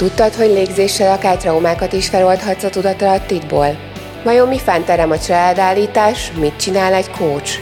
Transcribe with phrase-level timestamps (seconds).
[0.00, 3.78] Tudtad, hogy légzéssel akár traumákat is feloldhatsz a tudatalattidból?
[4.24, 7.58] Vajon mi fánterem a családállítás, mit csinál egy coach?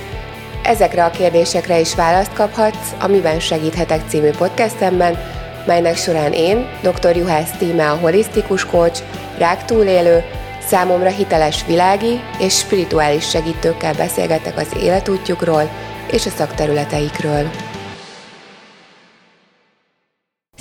[0.62, 5.18] Ezekre a kérdésekre is választ kaphatsz a Miben segíthetek című podcastemben,
[5.66, 7.16] melynek során én, dr.
[7.16, 9.02] Juhász Tíme a holisztikus coach,
[9.38, 10.24] rák túlélő,
[10.66, 15.70] számomra hiteles világi és spirituális segítőkkel beszélgetek az életútjukról
[16.10, 17.67] és a szakterületeikről.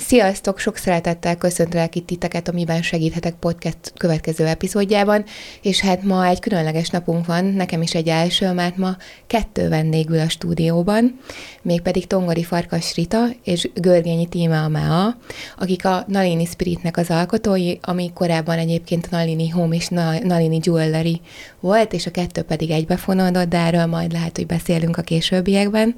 [0.08, 0.58] Sziasztok!
[0.58, 5.24] Sok szeretettel köszöntelek itt titeket, amiben segíthetek podcast következő epizódjában,
[5.62, 8.96] és hát ma egy különleges napunk van, nekem is egy első, mert ma
[9.26, 11.18] kettő vendégül a stúdióban,
[11.62, 15.16] mégpedig Tongori Farkas Rita és Görgényi Tíme Amea,
[15.58, 19.88] akik a Nalini Spiritnek az alkotói, ami korábban egyébként a Nalini Home és
[20.22, 21.20] Nalini Jewelry
[21.60, 25.94] volt, és a kettő pedig egybefonódott, de erről majd lehet, hogy beszélünk a későbbiekben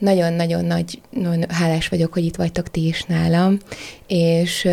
[0.00, 3.58] nagyon-nagyon nagy, nagyon hálás vagyok, hogy itt vagytok ti is nálam,
[4.06, 4.68] és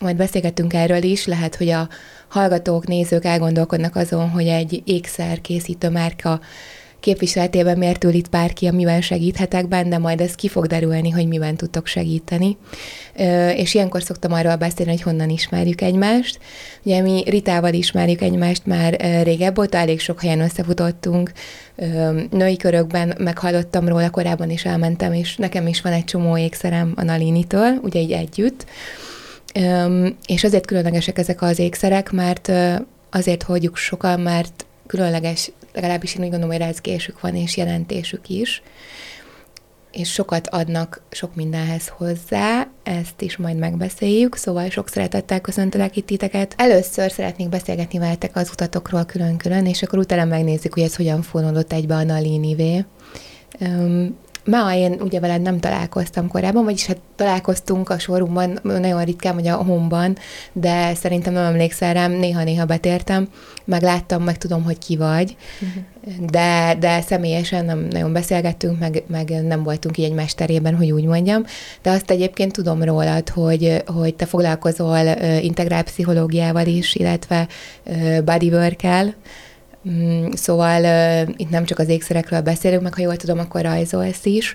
[0.00, 1.88] majd beszélgettünk erről is, lehet, hogy a
[2.28, 6.40] hallgatók, nézők elgondolkodnak azon, hogy egy ékszer készítő márka
[7.04, 11.56] képviseletében miért ül itt bárki, amiben segíthetek benne, majd ez ki fog derülni, hogy miben
[11.56, 12.56] tudtok segíteni.
[13.56, 16.38] És ilyenkor szoktam arról beszélni, hogy honnan ismerjük egymást.
[16.82, 21.32] Ugye mi Ritával ismerjük egymást már régebb óta, elég sok helyen összefutottunk,
[22.30, 27.02] női körökben meghallottam róla, korábban is elmentem, és nekem is van egy csomó ékszerem a
[27.02, 28.66] Nalinitől, ugye így együtt.
[30.26, 32.52] És azért különlegesek ezek az ékszerek, mert
[33.10, 38.62] azért hogyuk sokan, mert különleges, legalábbis én úgy gondolom, hogy rezgésük van, és jelentésük is,
[39.92, 46.06] és sokat adnak sok mindenhez hozzá, ezt is majd megbeszéljük, szóval sok szeretettel köszöntelek itt
[46.06, 46.54] titeket.
[46.56, 51.72] Először szeretnék beszélgetni veletek az utatokról külön-külön, és akkor utána megnézzük, hogy ez hogyan fonódott
[51.72, 52.84] egybe a Nalinivé.
[53.60, 59.34] Um, Ma én ugye veled nem találkoztam korábban, vagyis hát találkoztunk a sorumban, nagyon ritkán,
[59.34, 60.16] vagy a homban,
[60.52, 63.28] de szerintem nem emlékszel rám, néha-néha betértem,
[63.64, 66.30] meg láttam, meg tudom, hogy ki vagy, uh-huh.
[66.30, 71.04] de, de személyesen nem nagyon beszélgettünk, meg, meg nem voltunk így egy mesterében, hogy úgy
[71.04, 71.44] mondjam,
[71.82, 75.06] de azt egyébként tudom rólad, hogy, hogy te foglalkozol
[75.40, 77.48] integrált pszichológiával is, illetve
[78.24, 79.14] bodywork-el,
[79.90, 84.24] Mm, szóval uh, itt nem csak az ékszerekről beszélünk, meg ha jól tudom, akkor rajzolsz
[84.24, 84.54] is,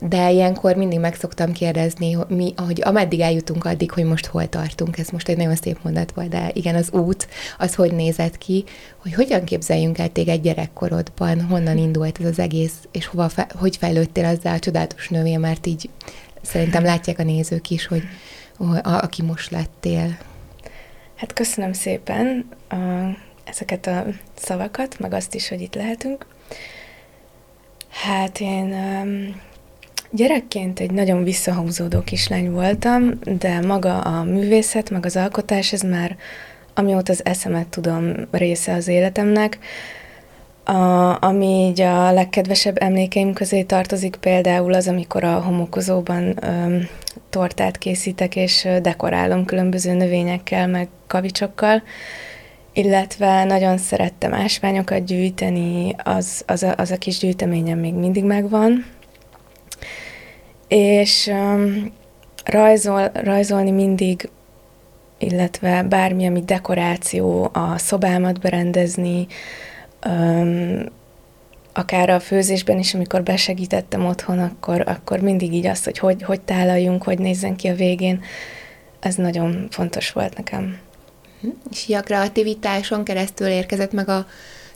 [0.00, 4.48] de ilyenkor mindig meg szoktam kérdezni, hogy, mi, hogy ameddig eljutunk addig, hogy most hol
[4.48, 4.98] tartunk.
[4.98, 7.28] Ez most egy nagyon szép mondat volt, de igen, az út,
[7.58, 8.64] az hogy nézett ki,
[8.96, 13.76] hogy hogyan képzeljünk el téged gyerekkorodban, honnan indult ez az egész, és hova fe, hogy
[13.76, 15.90] fejlődtél azzal a csodálatos nővé, mert így
[16.42, 18.02] szerintem látják a nézők is, hogy
[18.58, 20.16] a, aki most lettél.
[21.14, 22.48] Hát köszönöm szépen.
[22.68, 22.76] A
[23.44, 26.26] ezeket a szavakat, meg azt is, hogy itt lehetünk.
[27.90, 28.74] Hát én
[30.10, 36.16] gyerekként egy nagyon visszahúzódó kislány voltam, de maga a művészet, meg az alkotás, ez már
[36.74, 39.58] amióta az eszemet tudom része az életemnek.
[40.64, 46.88] A, ami így a legkedvesebb emlékeim közé tartozik például az, amikor a homokozóban öm,
[47.30, 51.82] tortát készítek, és dekorálom különböző növényekkel, meg kavicsokkal
[52.74, 58.86] illetve nagyon szerettem ásványokat gyűjteni, az, az, a, az a kis gyűjteményem még mindig megvan.
[60.68, 61.92] És um,
[62.44, 64.28] rajzol, rajzolni mindig,
[65.18, 69.26] illetve bármi, ami dekoráció, a szobámat berendezni,
[70.06, 70.84] um,
[71.72, 76.40] akár a főzésben is, amikor besegítettem otthon, akkor, akkor mindig így azt, hogy, hogy hogy
[76.40, 78.22] tálaljunk, hogy nézzen ki a végén,
[79.00, 80.78] ez nagyon fontos volt nekem.
[81.70, 84.26] És a kreativitáson keresztül érkezett meg a,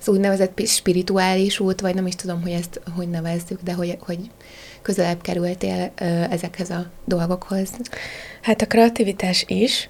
[0.00, 4.18] az úgynevezett spirituális út, vagy nem is tudom, hogy ezt hogy nevezzük, de hogy, hogy
[4.82, 5.92] közelebb kerültél
[6.30, 7.70] ezekhez a dolgokhoz.
[8.42, 9.88] Hát a kreativitás is,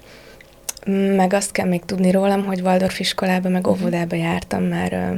[1.15, 3.69] meg azt kell még tudni rólam, hogy Waldorf iskolába, meg mhm.
[3.69, 5.17] óvodába jártam már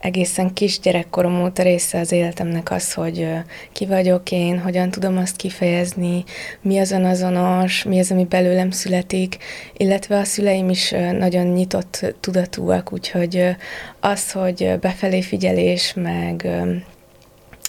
[0.00, 3.28] egészen kisgyerekkorom óta része az életemnek az, hogy
[3.72, 6.24] ki vagyok én, hogyan tudom azt kifejezni,
[6.60, 9.36] mi az azonos, mi az, ami belőlem születik,
[9.76, 13.56] illetve a szüleim is nagyon nyitott tudatúak, úgyhogy
[14.00, 16.48] az, hogy befelé figyelés, meg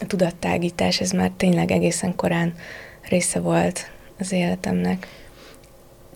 [0.08, 2.54] tudattágítás, ez már tényleg egészen korán
[3.10, 5.08] része volt az életemnek.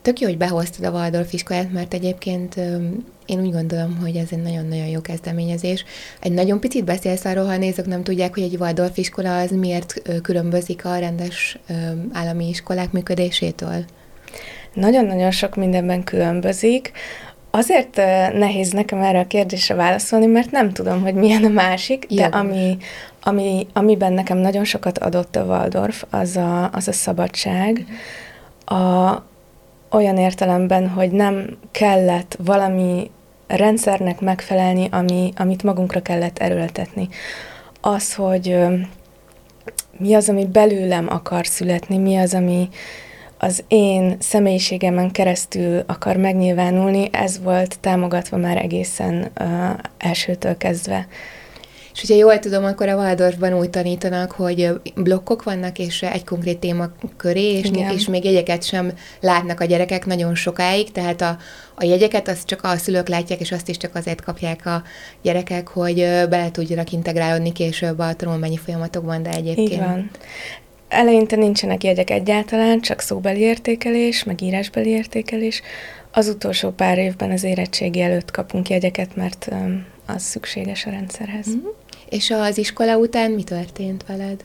[0.02, 2.56] Tök jó, hogy behoztad a Waldorf iskolát, mert egyébként
[3.26, 5.86] én úgy gondolom, hogy ez egy nagyon-nagyon jó kezdeményezés.
[6.20, 9.52] Egy nagyon picit beszélsz arról, ha a nézők nem tudják, hogy egy Waldorf iskola az
[9.52, 11.60] miért különbözik a rendes
[12.12, 13.86] állami iskolák működésétől?
[14.74, 16.92] Nagyon-nagyon sok mindenben különbözik.
[17.52, 17.96] Azért
[18.34, 22.78] nehéz nekem erre a kérdésre válaszolni, mert nem tudom, hogy milyen a másik, de ami,
[23.24, 27.86] ami, amiben nekem nagyon sokat adott a Waldorf, az a, az a szabadság,
[28.66, 29.14] a,
[29.92, 33.12] olyan értelemben, hogy nem kellett valami
[33.48, 37.08] rendszernek megfelelni, ami, amit magunkra kellett erőltetni.
[37.82, 38.58] Az, hogy
[39.98, 42.70] mi az, ami belőlem akar születni, mi az, ami
[43.38, 49.48] az én személyiségemen keresztül akar megnyilvánulni, ez volt támogatva már egészen uh,
[49.98, 51.08] elsőtől kezdve.
[51.96, 56.60] És hogyha jól tudom, akkor a Waldorfban úgy tanítanak, hogy blokkok vannak, és egy konkrét
[56.60, 61.38] téma köré, és, még, és még jegyeket sem látnak a gyerekek nagyon sokáig, tehát a,
[61.76, 64.84] a jegyeket azt csak a szülők látják, és azt is csak azért kapják a
[65.22, 65.96] gyerekek, hogy
[66.30, 69.72] bele tudjanak integrálódni később a tanulmányi folyamatokban, de egyébként...
[69.72, 70.10] Így van.
[70.88, 75.62] Eleinte nincsenek jegyek egyáltalán, csak szóbeli értékelés, meg írásbeli értékelés.
[76.12, 79.50] Az utolsó pár évben az érettségi előtt kapunk jegyeket, mert
[80.06, 81.48] az szükséges a rendszerhez.
[81.48, 81.68] Mm-hmm.
[82.10, 84.44] És az iskola után mi történt veled?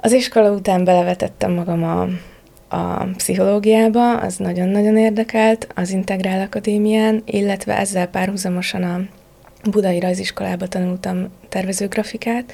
[0.00, 2.08] Az iskola után belevetettem magam a,
[2.76, 9.00] a pszichológiába, az nagyon-nagyon érdekelt, az Integrál Akadémián, illetve ezzel párhuzamosan a
[9.70, 12.52] Budai Rajziskolába tanultam tervezőgrafikát,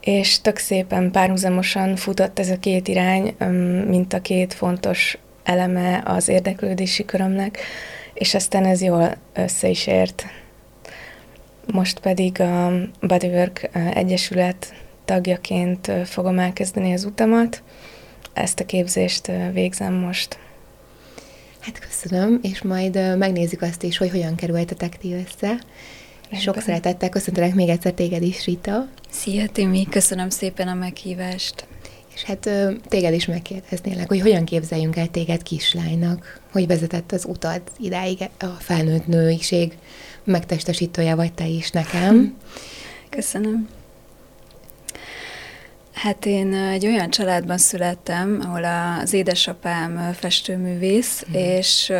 [0.00, 3.34] és tök szépen párhuzamosan futott ez a két irány,
[3.86, 7.58] mint a két fontos eleme az érdeklődési körömnek,
[8.14, 10.24] és aztán ez jól össze is ért
[11.66, 14.74] most pedig a Bodywork Egyesület
[15.04, 17.62] tagjaként fogom elkezdeni az utamat.
[18.32, 20.38] Ezt a képzést végzem most.
[21.60, 25.60] Hát köszönöm, és majd megnézzük azt is, hogy hogyan kerültetek ti össze.
[26.30, 28.88] És sok szeretettel köszöntelek még egyszer téged is, Rita.
[29.10, 31.66] Szia, Timi, köszönöm szépen a meghívást.
[32.14, 32.50] És hát
[32.88, 36.40] téged is megkérdeznélek, hogy hogyan képzeljünk el téged kislánynak?
[36.52, 39.78] Hogy vezetett az utad idáig a felnőtt nőiség
[40.30, 42.36] megtestesítője vagy te is nekem.
[43.08, 43.68] Köszönöm.
[45.92, 51.34] Hát én egy olyan családban születtem, ahol az édesapám festőművész, mm.
[51.34, 51.92] és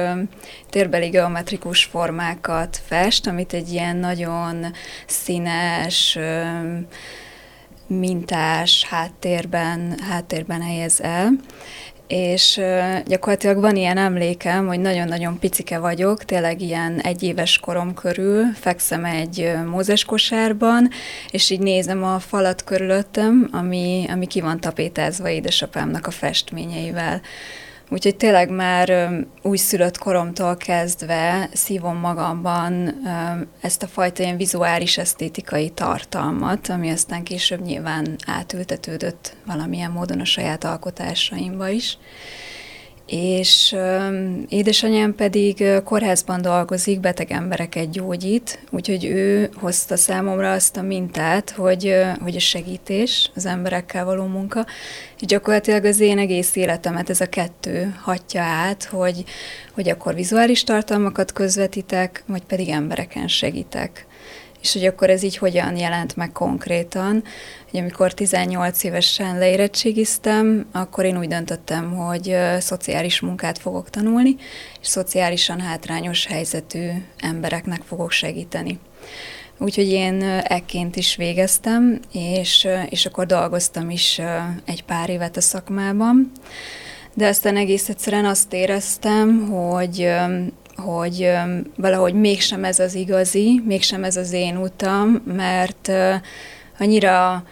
[0.71, 4.73] térbeli geometrikus formákat fest, amit egy ilyen nagyon
[5.07, 6.19] színes,
[7.87, 11.31] mintás háttérben, háttérben helyez el
[12.11, 12.61] és
[13.07, 19.53] gyakorlatilag van ilyen emlékem, hogy nagyon-nagyon picike vagyok, tényleg ilyen egyéves korom körül, fekszem egy
[19.67, 20.91] mózes kosárban,
[21.31, 27.21] és így nézem a falat körülöttem, ami, ami ki van tapétázva édesapámnak a festményeivel.
[27.93, 29.11] Úgyhogy tényleg már
[29.43, 32.95] újszülött koromtól kezdve szívom magamban
[33.61, 40.25] ezt a fajta ilyen vizuális esztétikai tartalmat, ami aztán később nyilván átültetődött valamilyen módon a
[40.25, 41.99] saját alkotásaimba is
[43.11, 43.77] és
[44.49, 51.95] édesanyám pedig kórházban dolgozik, beteg embereket gyógyít, úgyhogy ő hozta számomra azt a mintát, hogy,
[52.23, 54.67] hogy a segítés, az emberekkel való munka,
[55.21, 59.25] és gyakorlatilag az én egész életemet ez a kettő hatja át, hogy,
[59.73, 64.07] hogy akkor vizuális tartalmakat közvetítek, vagy pedig embereken segítek
[64.63, 67.25] és hogy akkor ez így hogyan jelent meg konkrétan,
[67.71, 74.37] hogy amikor 18 évesen leérettségiztem, akkor én úgy döntöttem, hogy szociális munkát fogok tanulni,
[74.81, 78.79] és szociálisan hátrányos helyzetű embereknek fogok segíteni.
[79.59, 84.21] Úgyhogy én ekként is végeztem, és, és akkor dolgoztam is
[84.65, 86.33] egy pár évet a szakmában,
[87.15, 90.11] de aztán egész egyszerűen azt éreztem, hogy
[90.81, 91.31] hogy
[91.77, 95.91] valahogy mégsem ez az igazi, mégsem ez az én utam, mert
[96.79, 97.45] annyira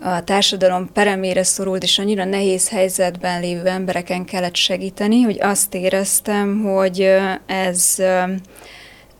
[0.00, 6.62] a társadalom peremére szorult, és annyira nehéz helyzetben lévő embereken kellett segíteni, hogy azt éreztem,
[6.62, 7.08] hogy
[7.46, 7.96] ez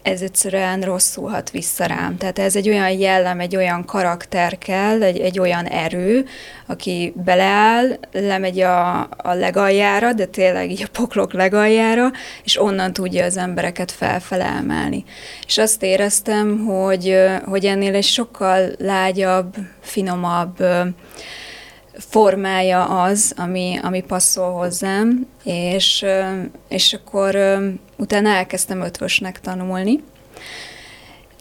[0.06, 2.16] ez egyszerűen rosszul hat vissza rám.
[2.16, 6.26] Tehát ez egy olyan jellem, egy olyan karakter kell, egy, egy olyan erő,
[6.66, 12.10] aki beleáll, lemegy a, a legaljára, de tényleg így a poklok legaljára,
[12.44, 15.04] és onnan tudja az embereket felfele emelni.
[15.46, 20.64] És azt éreztem, hogy, hogy ennél egy sokkal lágyabb, finomabb,
[21.98, 26.04] formája az, ami, ami passzol hozzám, és,
[26.68, 27.36] és akkor
[27.96, 30.02] utána elkezdtem ötvösnek tanulni,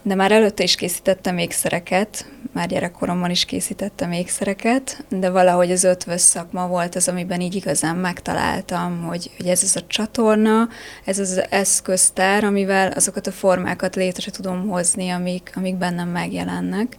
[0.06, 6.22] de már előtte is készítettem ékszereket, már gyerekkoromban is készítettem ékszereket, de valahogy az ötvös
[6.22, 10.70] szakma volt az, amiben így igazán megtaláltam, hogy, hogy ez az a csatorna,
[11.06, 16.98] ez az, eszköztár, amivel azokat a formákat létre tudom hozni, amik, amik bennem megjelennek,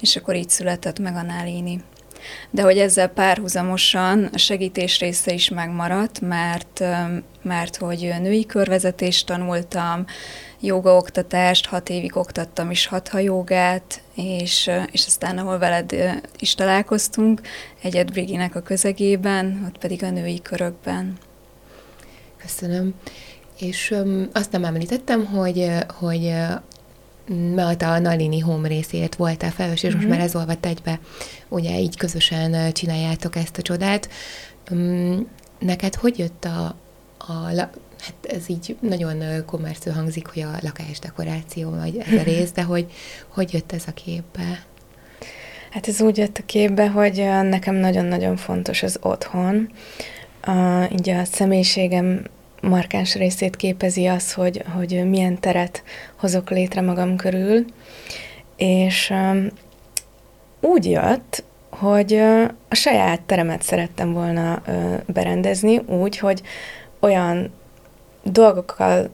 [0.00, 1.80] és akkor így született meg a Nálini.
[2.50, 6.84] De hogy ezzel párhuzamosan a segítés része is megmaradt, mert,
[7.42, 10.04] mert hogy női körvezetést tanultam,
[10.60, 15.94] jogaoktatást, hat évig oktattam is hatha jogát, és, és aztán ahol veled
[16.38, 17.40] is találkoztunk,
[17.82, 21.18] egyet Briginek a közegében, ott pedig a női körökben.
[22.36, 22.94] Köszönöm.
[23.58, 26.32] És um, azt nem említettem, hogy, hogy
[27.54, 30.00] mert a Nalini Home részért voltál felelős, és uh-huh.
[30.00, 30.18] most mhm.
[30.18, 31.00] már ez olvadt egybe,
[31.48, 34.08] ugye így közösen csináljátok ezt a csodát.
[35.58, 36.76] Neked hogy jött a,
[37.18, 37.34] a
[38.04, 42.86] hát ez így nagyon kommersző hangzik, hogy a lakásdekoráció, vagy ez a rész, de hogy
[43.28, 44.64] hogy jött ez a képbe?
[45.70, 49.70] Hát ez úgy jött a képbe, hogy nekem nagyon-nagyon fontos az otthon.
[50.42, 52.24] A, így a személyiségem
[52.68, 55.82] markáns részét képezi az, hogy, hogy milyen teret
[56.16, 57.64] hozok létre magam körül,
[58.56, 59.12] és
[60.60, 62.14] úgy jött, hogy
[62.68, 64.62] a saját teremet szerettem volna
[65.06, 66.42] berendezni úgy, hogy
[67.00, 67.52] olyan
[68.22, 69.10] dolgokkal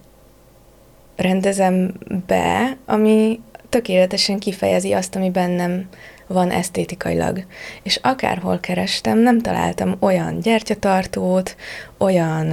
[1.17, 1.93] rendezem
[2.27, 5.89] be, ami tökéletesen kifejezi azt, ami bennem
[6.27, 7.45] van esztétikailag.
[7.83, 11.57] És akárhol kerestem, nem találtam olyan gyertyatartót,
[11.99, 12.47] olyan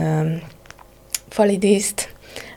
[1.37, 2.09] falidíszt,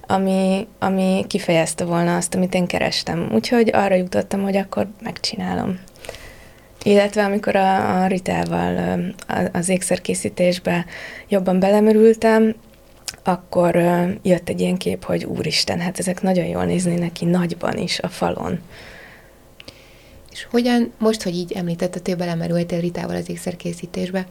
[0.07, 3.29] ami, ami kifejezte volna azt, amit én kerestem.
[3.33, 5.79] Úgyhogy arra jutottam, hogy akkor megcsinálom.
[6.83, 9.01] Illetve amikor a, a Ritával
[9.53, 10.85] az ékszerkészítésbe
[11.29, 12.55] jobban belemerültem,
[13.25, 13.75] akkor
[14.23, 18.09] jött egy ilyen kép, hogy úristen, hát ezek nagyon jól néznének ki nagyban is a
[18.09, 18.61] falon.
[20.33, 24.27] És hogyan, most, hogy így említetted, hogy belemerültél Ritával az ékszerkészítésbe,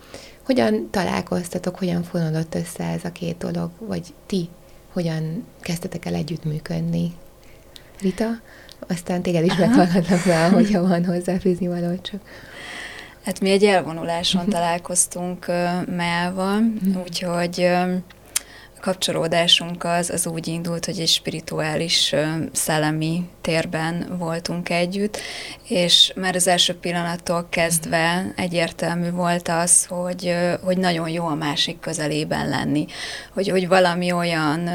[0.50, 4.50] hogyan találkoztatok, hogyan fonódott össze ez a két dolog, vagy ti
[4.94, 7.14] hogyan kezdtetek el együttműködni?
[8.02, 8.26] Rita,
[8.88, 12.22] aztán téged is meghallgatlak rá, hogyha van hozzáfűzni való csak.
[13.24, 15.46] Hát mi egy elvonuláson találkoztunk
[15.96, 17.00] Meával, mhm.
[17.00, 17.70] úgyhogy
[18.80, 22.16] kapcsolódásunk az, az úgy indult, hogy egy spirituális,
[22.52, 25.18] szellemi térben voltunk együtt,
[25.68, 31.80] és már az első pillanattól kezdve egyértelmű volt az, hogy, hogy nagyon jó a másik
[31.80, 32.86] közelében lenni,
[33.34, 34.70] hogy, hogy valami olyan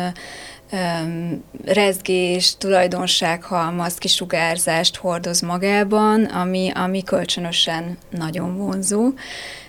[1.65, 9.13] rezgés, tulajdonsághalmaz, kisugárzást hordoz magában, ami, ami kölcsönösen nagyon vonzó,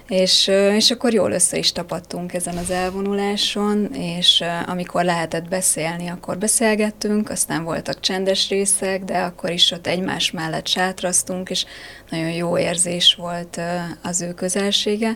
[0.07, 6.37] és, és akkor jól össze is tapadtunk ezen az elvonuláson, és amikor lehetett beszélni, akkor
[6.37, 11.65] beszélgettünk, aztán voltak csendes részek, de akkor is ott egymás mellett sátraztunk, és
[12.09, 13.61] nagyon jó érzés volt
[14.01, 15.15] az ő közelsége.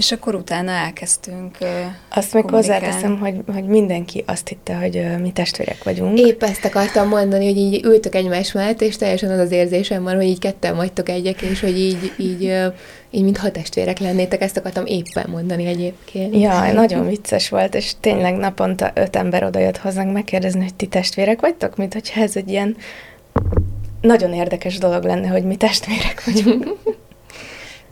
[0.00, 1.58] És akkor utána elkezdtünk
[2.08, 6.18] Azt még hozzáteszem, hogy, hogy mindenki azt hitte, hogy mi testvérek vagyunk.
[6.18, 10.14] Épp ezt akartam mondani, hogy így ültök egymás mellett, és teljesen az az érzésem van,
[10.14, 12.42] hogy így ketten vagytok egyek, és hogy így, így,
[13.10, 16.36] így mint ha testvérek lennétek, ezt akartam éppen mondani egyébként.
[16.36, 21.40] Ja, nagyon vicces volt, és tényleg naponta öt ember odajött hozzánk megkérdezni, hogy ti testvérek
[21.40, 22.76] vagytok, mint hogyha ez egy ilyen
[24.00, 26.66] nagyon érdekes dolog lenne, hogy mi testvérek vagyunk.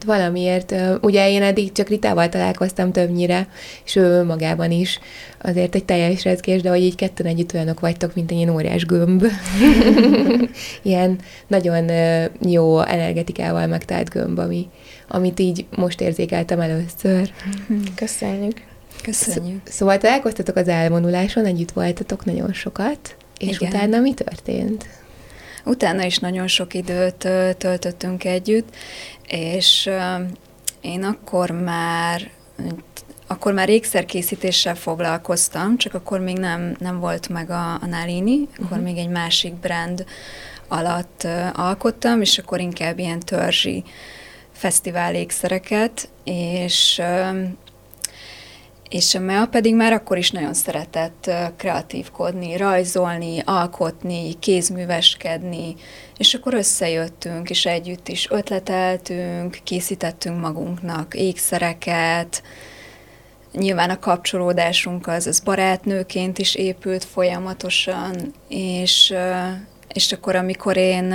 [0.04, 3.48] valamiért, ugye én eddig csak Ritával találkoztam többnyire,
[3.84, 5.00] és ő magában is
[5.42, 8.86] azért egy teljes rezgés, de hogy így ketten együtt olyanok vagytok, mint egy ilyen óriás
[8.86, 9.24] gömb.
[10.82, 11.90] ilyen nagyon
[12.40, 14.68] jó energetikával megtált gömb, ami,
[15.08, 17.32] amit így most érzékeltem először.
[17.94, 18.62] Köszönjük.
[19.02, 19.60] Köszönjük.
[19.64, 23.68] Szóval találkoztatok az elvonuláson, együtt voltatok nagyon sokat, és Igen.
[23.68, 24.86] utána mi történt?
[25.64, 27.28] Utána is nagyon sok időt
[27.58, 28.74] töltöttünk együtt,
[29.28, 29.90] és
[30.80, 32.30] én akkor már
[33.30, 38.64] akkor már ékszerkészítéssel foglalkoztam, csak akkor még nem, nem volt meg a, a Nalini, akkor
[38.64, 38.82] uh-huh.
[38.82, 40.04] még egy másik brand
[40.68, 43.84] alatt uh, alkottam, és akkor inkább ilyen törzsi
[44.52, 47.48] fesztivál ékszereket, és uh,
[48.88, 55.74] és a MEA pedig már akkor is nagyon szeretett kreatívkodni, rajzolni, alkotni, kézműveskedni,
[56.16, 62.42] és akkor összejöttünk, és együtt is ötleteltünk, készítettünk magunknak ékszereket,
[63.52, 69.14] nyilván a kapcsolódásunk az, az barátnőként is épült folyamatosan, és,
[69.92, 71.14] és akkor, amikor én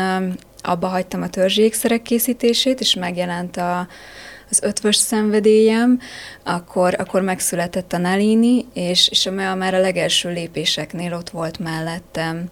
[0.62, 3.88] abba hagytam a törzsi ékszerek készítését, és megjelent a,
[4.54, 6.00] az ötvös szenvedélyem,
[6.44, 11.60] akkor, akkor megszületett a Nalini, és, és a Mea már a legelső lépéseknél ott volt
[11.60, 12.46] mellettem.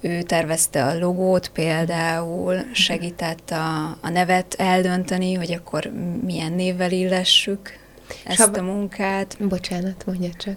[0.00, 5.92] Ő tervezte a logót például, segített a, a nevet eldönteni, hogy akkor
[6.24, 7.78] milyen névvel illessük
[8.24, 9.36] ezt a munkát.
[9.40, 10.56] Bocsánat, mondja csak.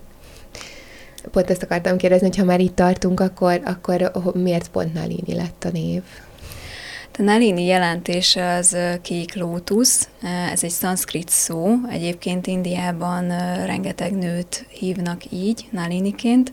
[1.32, 5.64] Pont ezt akartam kérdezni, hogy ha már itt tartunk, akkor, akkor miért pont Nalini lett
[5.64, 6.02] a név?
[7.18, 10.10] A Nalini jelentése az kék lótusz,
[10.52, 13.28] ez egy szanszkrit szó, egyébként Indiában
[13.66, 16.52] rengeteg nőt hívnak így, Naliniként,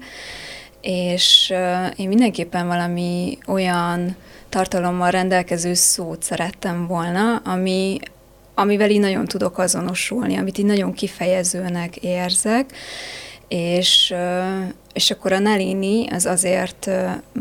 [0.81, 1.52] és
[1.97, 4.16] én mindenképpen valami olyan
[4.49, 7.99] tartalommal rendelkező szót szerettem volna, ami,
[8.54, 12.73] amivel így nagyon tudok azonosulni, amit így nagyon kifejezőnek érzek,
[13.52, 14.14] és,
[14.92, 16.90] és akkor a Nalini az azért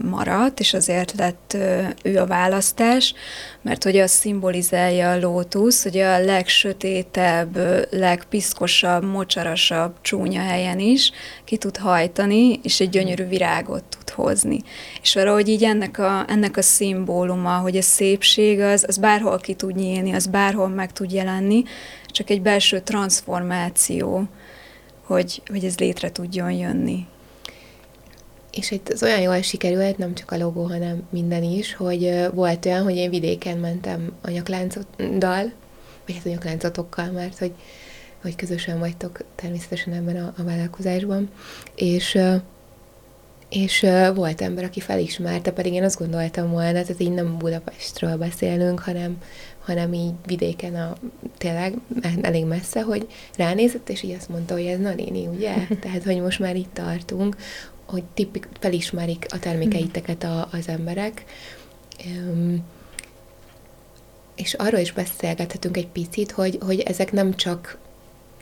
[0.10, 1.58] maradt, és azért lett
[2.04, 3.14] ő a választás,
[3.62, 7.58] mert hogy az szimbolizálja a lótusz, hogy a legsötétebb,
[7.92, 11.12] legpiszkosabb, mocsarasabb csúnya helyen is
[11.44, 14.60] ki tud hajtani, és egy gyönyörű virágot tud hozni.
[15.02, 19.54] És valahogy így ennek a, ennek a szimbóluma, hogy a szépség az, az bárhol ki
[19.54, 21.64] tud nyílni, az bárhol meg tud jelenni,
[22.08, 24.28] csak egy belső transformáció
[25.12, 27.06] hogy, hogy ez létre tudjon jönni.
[28.52, 32.66] És itt az olyan jól sikerült, nem csak a logó, hanem minden is, hogy volt
[32.66, 35.52] olyan, hogy én vidéken mentem a nyakláncoddal,
[36.06, 37.54] vagy hát a nyakláncotokkal, mert hogy,
[38.22, 41.30] hogy közösen vagytok természetesen ebben a, a vállalkozásban,
[41.76, 42.20] és
[43.52, 48.80] és volt ember, aki felismerte, pedig én azt gondoltam volna, tehát így nem Budapestről beszélünk,
[48.80, 49.18] hanem
[49.62, 50.96] hanem így vidéken a,
[51.38, 51.74] tényleg
[52.22, 55.54] elég messze, hogy ránézett, és így azt mondta, hogy ez Nalini, ugye?
[55.82, 57.36] Tehát, hogy most már itt tartunk,
[57.86, 61.26] hogy tipik, felismerik a termékeiteket a, az emberek.
[62.06, 62.66] Um,
[64.36, 67.78] és arról is beszélgethetünk egy picit, hogy, hogy ezek nem csak,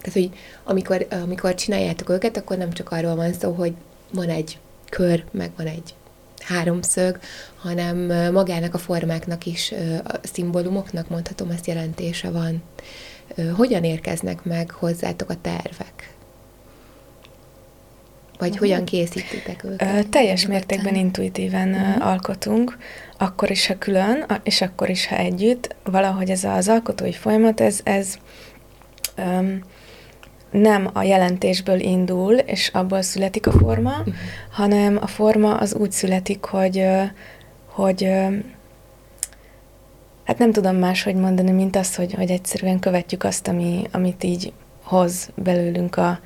[0.02, 0.30] tehát, hogy
[0.64, 3.74] amikor, amikor csináljátok őket, akkor nem csak arról van szó, hogy
[4.12, 4.60] van egy
[4.90, 5.94] kör, meg van egy
[6.40, 7.20] háromszög,
[7.56, 7.98] hanem
[8.32, 12.64] magának a formáknak is, a szimbólumoknak mondhatom, ezt jelentése van.
[13.56, 16.14] Hogyan érkeznek meg hozzátok a tervek?
[18.38, 20.08] Vagy hogyan készítitek őket?
[20.08, 22.08] Teljes mértékben intuitíven uh-huh.
[22.08, 22.78] alkotunk,
[23.18, 25.76] akkor is, ha külön, és akkor is, ha együtt.
[25.84, 28.16] Valahogy ez az alkotói folyamat, ez, ez
[29.18, 29.64] um,
[30.52, 34.14] nem a jelentésből indul, és abból születik a forma, uh-huh.
[34.52, 36.86] hanem a forma az úgy születik, hogy,
[37.66, 38.04] hogy
[40.24, 44.54] hát nem tudom máshogy mondani, mint azt, hogy, hogy egyszerűen követjük azt, ami, amit így
[44.84, 46.20] hoz belőlünk a,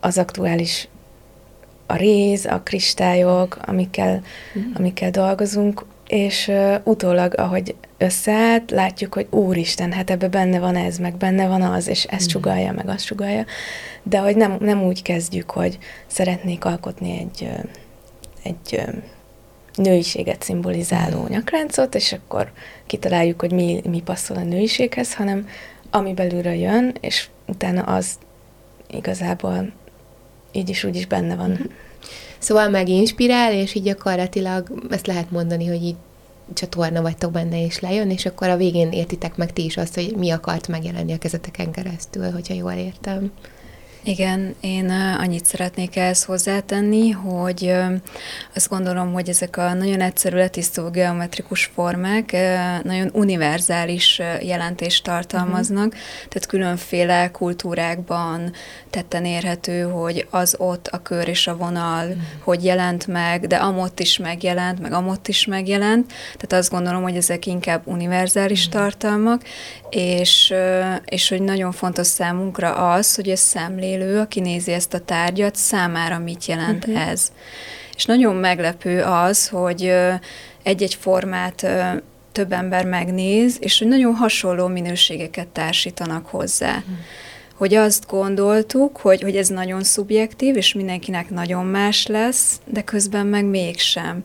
[0.00, 0.88] az aktuális
[1.86, 4.22] a réz, a kristályok, amikkel,
[4.54, 4.72] uh-huh.
[4.74, 10.98] amikkel dolgozunk, és uh, utólag, ahogy összeállt, látjuk, hogy úristen, hát ebbe benne van ez,
[10.98, 12.28] meg benne van az, és ezt mm.
[12.28, 13.44] sugalja, meg azt sugalja,
[14.02, 17.48] de hogy nem, nem úgy kezdjük, hogy szeretnék alkotni egy,
[18.42, 18.84] egy
[19.74, 21.28] nőiséget szimbolizáló mm.
[21.28, 22.52] nyakláncot, és akkor
[22.86, 25.48] kitaláljuk, hogy mi, mi passzol a nőiséghez, hanem
[25.90, 28.18] ami belülről jön, és utána az
[28.90, 29.72] igazából
[30.52, 31.50] így is úgy is benne van.
[31.50, 31.64] Mm.
[32.42, 35.96] Szóval meginspirál, és így gyakorlatilag ezt lehet mondani, hogy így
[36.54, 40.14] csatorna vagytok benne, és lejön, és akkor a végén értitek meg ti is azt, hogy
[40.16, 43.32] mi akart megjelenni a kezeteken keresztül, hogyha jól értem.
[44.04, 47.74] Igen, én annyit szeretnék ehhez hozzátenni, hogy
[48.54, 52.36] azt gondolom, hogy ezek a nagyon egyszerű letisztó geometrikus formák
[52.82, 56.00] nagyon univerzális jelentést tartalmaznak, uh-huh.
[56.28, 58.52] tehát különféle kultúrákban
[58.90, 62.22] tetten érhető, hogy az ott a kör és a vonal, uh-huh.
[62.40, 67.16] hogy jelent meg, de amott is megjelent, meg amott is megjelent, tehát azt gondolom, hogy
[67.16, 68.82] ezek inkább univerzális uh-huh.
[68.82, 69.42] tartalmak,
[69.90, 70.54] és,
[71.04, 75.56] és hogy nagyon fontos számunkra az, hogy ez szemlé élő, aki nézi ezt a tárgyat,
[75.56, 77.08] számára mit jelent uh-huh.
[77.08, 77.32] ez.
[77.96, 79.92] És nagyon meglepő az, hogy
[80.62, 81.66] egy-egy formát
[82.32, 86.76] több ember megnéz, és hogy nagyon hasonló minőségeket társítanak hozzá.
[86.76, 86.94] Uh-huh.
[87.54, 93.26] Hogy azt gondoltuk, hogy, hogy ez nagyon szubjektív, és mindenkinek nagyon más lesz, de közben
[93.26, 94.24] meg mégsem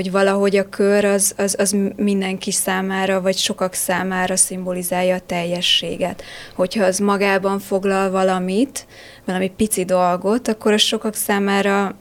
[0.00, 6.22] hogy valahogy a kör az, az, az mindenki számára, vagy sokak számára szimbolizálja a teljességet.
[6.54, 8.86] Hogyha az magában foglal valamit,
[9.24, 11.96] valami pici dolgot, akkor az sokak számára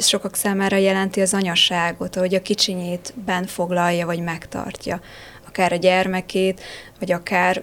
[0.00, 5.00] sokak számára jelenti az anyaságot, hogy a kicsinyét ben foglalja, vagy megtartja.
[5.46, 6.60] Akár a gyermekét,
[6.98, 7.62] vagy akár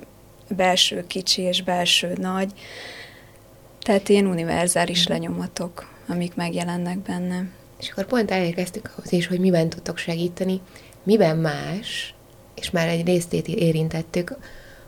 [0.50, 2.52] belső kicsi és belső nagy.
[3.82, 7.44] Tehát ilyen univerzális lenyomatok, amik megjelennek benne.
[7.80, 10.62] És akkor pont elérkeztük ahhoz is, hogy miben tudtok segíteni,
[11.04, 12.14] miben más,
[12.56, 14.38] és már egy részét érintettük,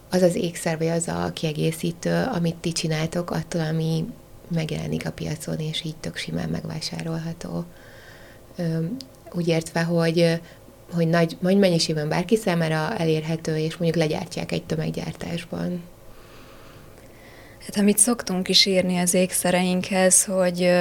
[0.09, 4.05] az az ékszer, vagy az a kiegészítő, amit ti csináltok, attól, ami
[4.47, 7.65] megjelenik a piacon, és így tök simán megvásárolható.
[9.31, 10.41] Úgy értve, hogy,
[10.93, 15.83] hogy nagy, nagy mennyiségben bárki számára elérhető, és mondjuk legyártják egy tömeggyártásban.
[17.69, 20.71] Hát amit szoktunk is írni az ékszereinkhez, hogy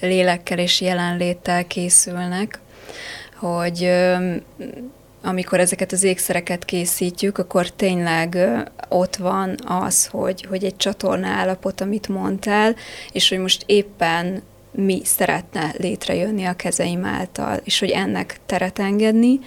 [0.00, 2.60] lélekkel és jelenléttel készülnek,
[3.34, 3.90] hogy
[5.22, 8.38] amikor ezeket az ékszereket készítjük, akkor tényleg
[8.88, 12.74] ott van az, hogy, hogy egy csatorna állapot, amit mondtál,
[13.12, 19.38] és hogy most éppen mi szeretne létrejönni a kezeim által, és hogy ennek teret engedni,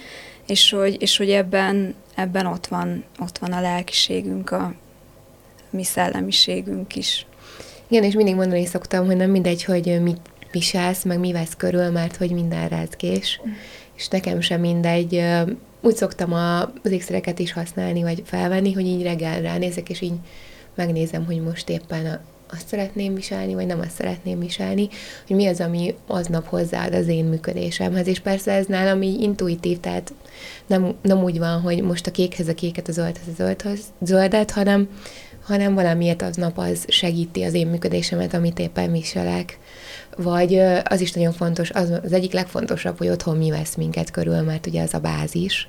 [0.46, 4.74] és hogy, és hogy ebben, ebben ott, van, ott van a lelkiségünk, a
[5.70, 7.26] mi szellemiségünk is.
[7.88, 10.20] Igen, és mindig mondani szoktam, hogy nem mindegy, hogy mit
[10.52, 13.40] viselsz, meg mi vesz körül, mert hogy minden rázgés.
[13.46, 13.52] Mm.
[13.96, 15.24] És nekem sem mindegy.
[15.80, 20.14] Úgy szoktam a, az ékszereket is használni, vagy felvenni, hogy így reggel ránézek, és így
[20.74, 24.88] megnézem, hogy most éppen a, azt szeretném viselni, vagy nem azt szeretném viselni,
[25.26, 28.06] hogy mi az, ami aznap hozzáad az én működésemhez.
[28.06, 30.12] És persze ez nálam így intuitív, tehát
[30.66, 34.50] nem, nem úgy van, hogy most a kékhez a kéket, a zöldhez a zöldhez, zöldet,
[34.50, 34.88] hanem,
[35.48, 39.58] hanem valamiért aznap az segíti az én működésemet, amit éppen viselek.
[40.16, 44.40] Vagy az is nagyon fontos, az, az egyik legfontosabb, hogy otthon mi vesz minket körül,
[44.40, 45.68] mert ugye az a bázis.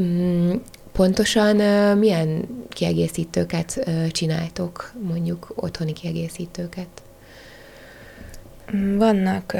[0.00, 0.52] Mm,
[0.92, 1.56] pontosan
[1.96, 6.88] milyen kiegészítőket csináltok, mondjuk otthoni kiegészítőket?
[8.96, 9.56] Vannak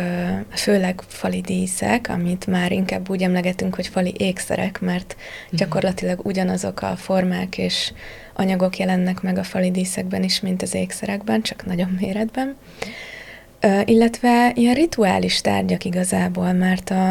[0.51, 5.57] főleg fali díszek, amit már inkább úgy emlegetünk, hogy fali ékszerek, mert mhm.
[5.57, 7.93] gyakorlatilag ugyanazok a formák és
[8.35, 12.57] anyagok jelennek meg a fali díszekben is, mint az ékszerekben, csak nagyobb méretben.
[13.85, 17.11] Illetve ilyen rituális tárgyak igazából, mert a,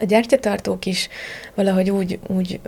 [0.00, 1.08] a gyertyatartók is
[1.54, 2.60] valahogy úgy, úgy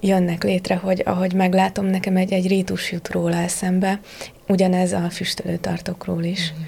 [0.00, 4.00] jönnek létre, hogy ahogy meglátom, nekem egy, egy rítus jut róla eszembe,
[4.48, 6.52] ugyanez a füstölőtartókról is.
[6.52, 6.62] Mm.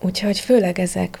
[0.00, 1.18] Úgyhogy főleg ezek.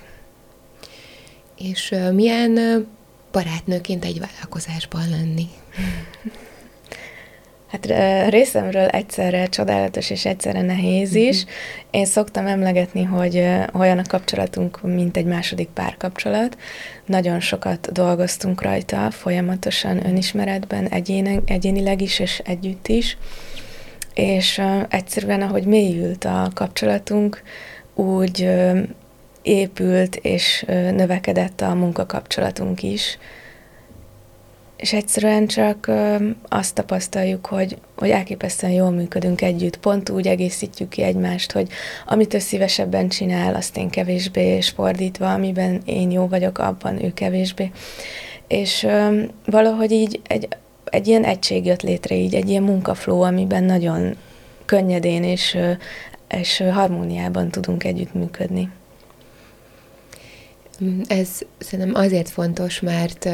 [1.58, 2.86] És uh, milyen uh,
[3.32, 5.46] barátnőként egy vállalkozásban lenni?
[7.76, 11.20] Hát részemről egyszerre csodálatos és egyszerre nehéz mhm.
[11.20, 11.44] is.
[11.90, 16.56] Én szoktam emlegetni, hogy olyan a kapcsolatunk, mint egy második párkapcsolat.
[17.06, 23.18] Nagyon sokat dolgoztunk rajta, folyamatosan önismeretben, egyéne, egyénileg is és együtt is.
[24.14, 27.42] És egyszerűen, ahogy mélyült a kapcsolatunk,
[27.94, 28.50] úgy
[29.42, 33.18] épült és növekedett a munkakapcsolatunk is
[34.76, 35.90] és egyszerűen csak
[36.48, 39.76] azt tapasztaljuk, hogy, hogy elképesztően jól működünk együtt.
[39.76, 41.68] Pont úgy egészítjük ki egymást, hogy
[42.06, 47.12] amit ő szívesebben csinál, azt én kevésbé, és fordítva, amiben én jó vagyok, abban ő
[47.14, 47.70] kevésbé.
[48.48, 48.86] És
[49.44, 50.48] valahogy így egy,
[50.84, 54.16] egy ilyen egység jött létre, így egy ilyen munkafló, amiben nagyon
[54.64, 55.58] könnyedén és,
[56.28, 58.70] és harmóniában tudunk együttműködni.
[61.06, 63.28] Ez szerintem azért fontos, mert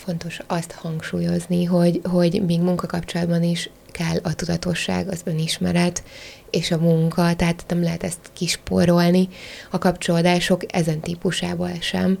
[0.00, 6.02] fontos azt hangsúlyozni, hogy, hogy még munkakapcsolatban is kell a tudatosság, az önismeret
[6.50, 9.28] és a munka, tehát nem lehet ezt kisporolni
[9.70, 12.18] a kapcsolódások ezen típusából sem.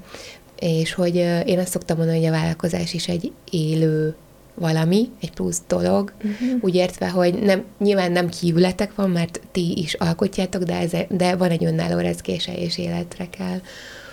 [0.58, 1.14] És hogy
[1.46, 4.14] én azt szoktam mondani, hogy a vállalkozás is egy élő
[4.54, 6.58] valami, egy plusz dolog, uh-huh.
[6.60, 11.36] úgy értve, hogy nem, nyilván nem kívületek van, mert ti is alkotjátok, de, ez, de
[11.36, 13.60] van egy önálló rezgése és életre kell.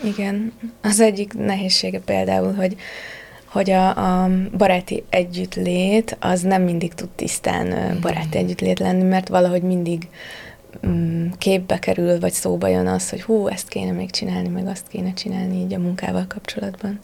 [0.04, 0.54] Igen.
[0.82, 2.76] Az egyik nehézsége például, hogy
[3.58, 9.62] hogy a, a baráti együttlét az nem mindig tud tisztán baráti együttlét lenni, mert valahogy
[9.62, 10.08] mindig
[10.84, 14.88] um, képbe kerül, vagy szóba jön az, hogy hú, ezt kéne még csinálni, meg azt
[14.88, 17.00] kéne csinálni így a munkával kapcsolatban.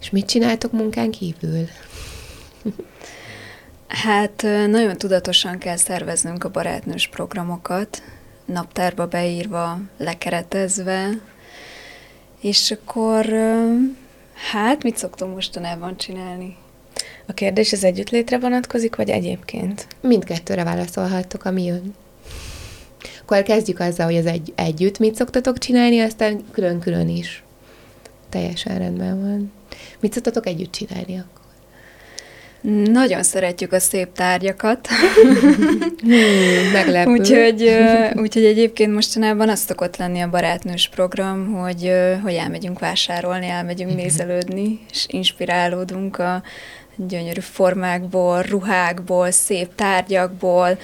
[0.00, 1.66] És mit csináltok munkán kívül?
[4.04, 8.02] Hát nagyon tudatosan kell szerveznünk a barátnős programokat,
[8.44, 11.08] naptárba beírva, lekeretezve,
[12.40, 13.26] és akkor
[14.50, 16.56] Hát, mit szoktunk mostanában csinálni?
[17.26, 19.86] A kérdés az együttlétre vonatkozik, vagy egyébként?
[20.00, 21.94] Mindkettőre válaszolhattok, ami jön.
[23.20, 27.42] Akkor kezdjük azzal, hogy az egy, együtt mit szoktatok csinálni, aztán külön-külön is.
[28.28, 29.52] Teljesen rendben van.
[30.00, 31.41] Mit szoktatok együtt csinálni akkor?
[32.92, 34.88] Nagyon szeretjük a szép tárgyakat.
[36.72, 37.10] meglepő.
[37.10, 37.76] úgyhogy,
[38.14, 44.80] úgyhogy egyébként mostanában azt szokott lenni a barátnős program, hogy, hogy elmegyünk vásárolni, elmegyünk nézelődni,
[44.90, 46.42] és inspirálódunk a
[46.96, 50.78] gyönyörű formákból, ruhákból, szép tárgyakból,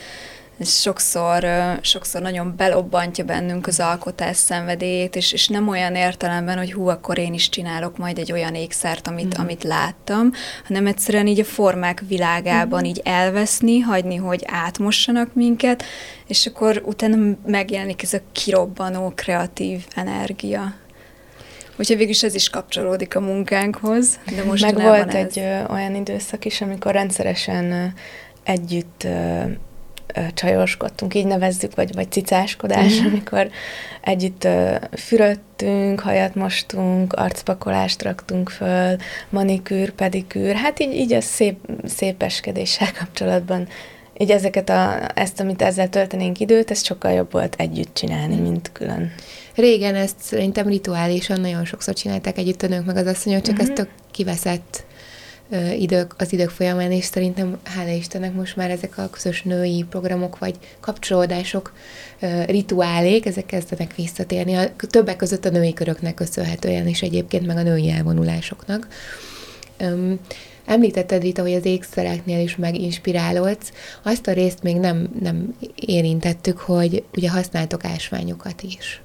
[0.64, 1.46] sokszor,
[1.80, 7.18] sokszor nagyon belobbantja bennünk az alkotás szenvedélyét, és, és nem olyan értelemben, hogy hú, akkor
[7.18, 9.42] én is csinálok majd egy olyan ékszert, amit, mm.
[9.42, 10.32] amit láttam,
[10.64, 12.84] hanem egyszerűen így a formák világában mm.
[12.84, 15.82] így elveszni, hagyni, hogy átmossanak minket,
[16.26, 20.74] és akkor utána megjelenik ez a kirobbanó kreatív energia.
[21.76, 24.18] Úgyhogy végülis ez is kapcsolódik a munkánkhoz.
[24.36, 25.14] De most Meg volt ez...
[25.14, 27.84] egy ö, olyan időszak is, amikor rendszeresen ö,
[28.42, 29.42] együtt ö,
[30.34, 33.06] csajoskodtunk, így nevezzük, vagy, vagy cicáskodás, mm.
[33.06, 33.50] amikor
[34.00, 38.96] együtt ö, fürödtünk, hajat mostunk, arcpakolást raktunk föl,
[39.28, 43.68] manikűr, pedikűr, hát így, így a szép, szépeskedéssel kapcsolatban
[44.18, 48.42] így ezeket a, ezt, amit ezzel töltenénk időt, ez sokkal jobb volt együtt csinálni, mm.
[48.42, 49.12] mint külön.
[49.54, 53.70] Régen ezt szerintem rituálisan nagyon sokszor csinálták együtt a nők meg az asszonyok, csak mm-hmm.
[53.70, 54.86] ez tök kiveszett
[55.78, 60.38] idők, az idők folyamán, és szerintem hála Istennek most már ezek a közös női programok
[60.38, 61.72] vagy kapcsolódások,
[62.46, 64.54] rituálék, ezek kezdenek visszatérni.
[64.54, 68.88] A, többek között a női köröknek köszönhetően, és egyébként meg a női elvonulásoknak.
[70.64, 73.72] Említetted, Rita, hogy az ékszereknél is meginspirálódsz.
[74.02, 79.02] Azt a részt még nem, nem érintettük, hogy ugye használtok ásványokat is.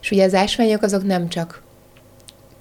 [0.00, 1.62] És ugye az ásványok azok nem csak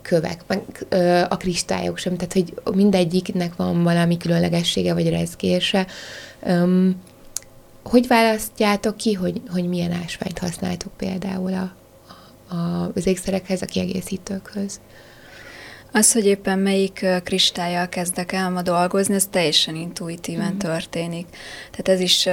[0.09, 5.87] kövek, meg ö, a kristályok sem, tehát hogy mindegyiknek van valami különlegessége vagy rezgése.
[6.43, 7.01] Öm,
[7.83, 11.73] hogy választjátok ki, hogy, hogy milyen ásványt használtok például a,
[12.55, 14.79] a, az ékszerekhez, a kiegészítőkhöz?
[15.91, 20.57] Az, hogy éppen melyik kristályjal kezdek el ma dolgozni, ez teljesen intuitíven mm.
[20.57, 21.27] történik.
[21.71, 22.25] Tehát ez is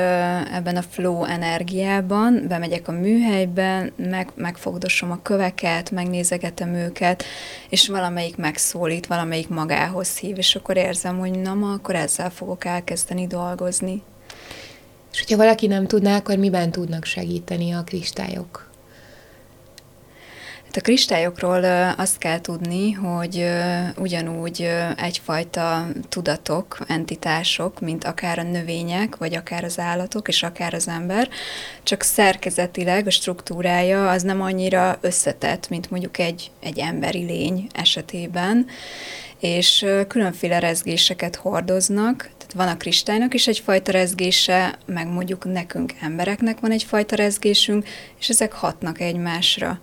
[0.53, 7.25] ebben a flow energiában, bemegyek a műhelybe, meg, megfogdosom a köveket, megnézegetem őket,
[7.69, 12.64] és valamelyik megszólít, valamelyik magához hív, és akkor érzem, hogy na ma, akkor ezzel fogok
[12.64, 14.03] elkezdeni dolgozni.
[15.12, 18.66] És hogyha valaki nem tudná, akkor miben tudnak segíteni a kristályok?
[20.77, 21.65] A kristályokról
[21.97, 23.47] azt kell tudni, hogy
[23.97, 30.89] ugyanúgy egyfajta tudatok, entitások, mint akár a növények, vagy akár az állatok, és akár az
[30.89, 31.29] ember,
[31.83, 38.67] csak szerkezetileg a struktúrája az nem annyira összetett, mint mondjuk egy, egy emberi lény esetében,
[39.41, 46.71] és különféle rezgéseket hordoznak, van a kristálynak is egyfajta rezgése, meg mondjuk nekünk embereknek van
[46.71, 49.81] egyfajta rezgésünk, és ezek hatnak egymásra.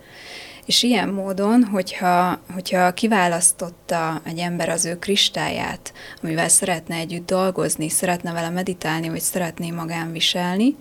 [0.66, 7.88] És ilyen módon, hogyha, hogyha kiválasztotta egy ember az ő kristályát, amivel szeretne együtt dolgozni,
[7.88, 10.76] szeretne vele meditálni, vagy szeretné magán viselni,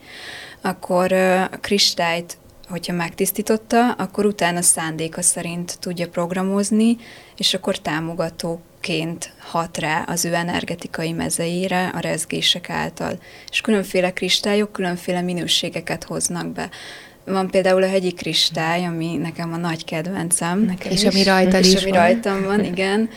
[0.61, 1.11] akkor
[1.51, 6.97] a kristályt hogyha megtisztította, akkor utána szándéka szerint tudja programozni,
[7.37, 13.19] és akkor támogatóként hat rá az ő energetikai mezeire a rezgések által.
[13.49, 16.69] És különféle kristályok különféle minőségeket hoznak be.
[17.25, 20.59] Van például a hegyi kristály, ami nekem a nagy kedvencem.
[20.59, 21.13] Nekem és is.
[21.13, 21.99] ami rajta és is ami van.
[21.99, 23.09] rajtam van, igen.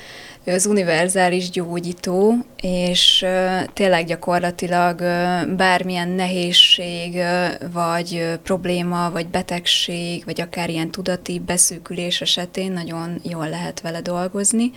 [0.44, 9.26] Ő az univerzális gyógyító, és uh, tényleg gyakorlatilag uh, bármilyen nehézség, uh, vagy probléma, vagy
[9.26, 14.70] betegség, vagy akár ilyen tudati beszűkülés esetén nagyon jól lehet vele dolgozni.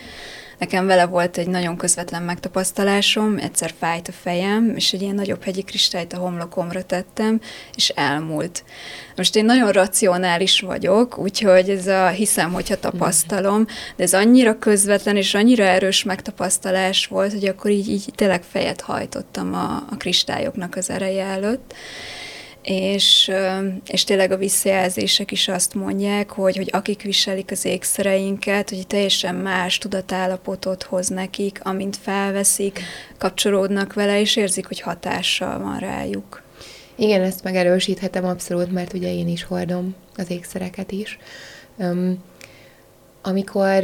[0.60, 5.43] Nekem vele volt egy nagyon közvetlen megtapasztalásom, egyszer fájt a fejem, és egy ilyen nagyobb
[5.43, 7.41] hegyi kristályt a homlokomra tettem,
[7.76, 8.63] és elmúlt.
[9.15, 15.15] Most én nagyon racionális vagyok, úgyhogy ez a hiszem, hogyha tapasztalom, de ez annyira közvetlen
[15.15, 20.76] és annyira erős megtapasztalás volt, hogy akkor így, így tényleg fejet hajtottam a, a kristályoknak
[20.76, 21.74] az ereje előtt
[22.63, 23.32] és,
[23.86, 29.36] és tényleg a visszajelzések is azt mondják, hogy, hogy akik viselik az ékszereinket, hogy teljesen
[29.36, 32.80] más tudatállapotot hoz nekik, amint felveszik,
[33.17, 36.43] kapcsolódnak vele, és érzik, hogy hatással van rájuk.
[36.95, 41.17] Igen, ezt megerősíthetem abszolút, mert ugye én is hordom az ékszereket is.
[41.78, 42.24] Um,
[43.22, 43.84] amikor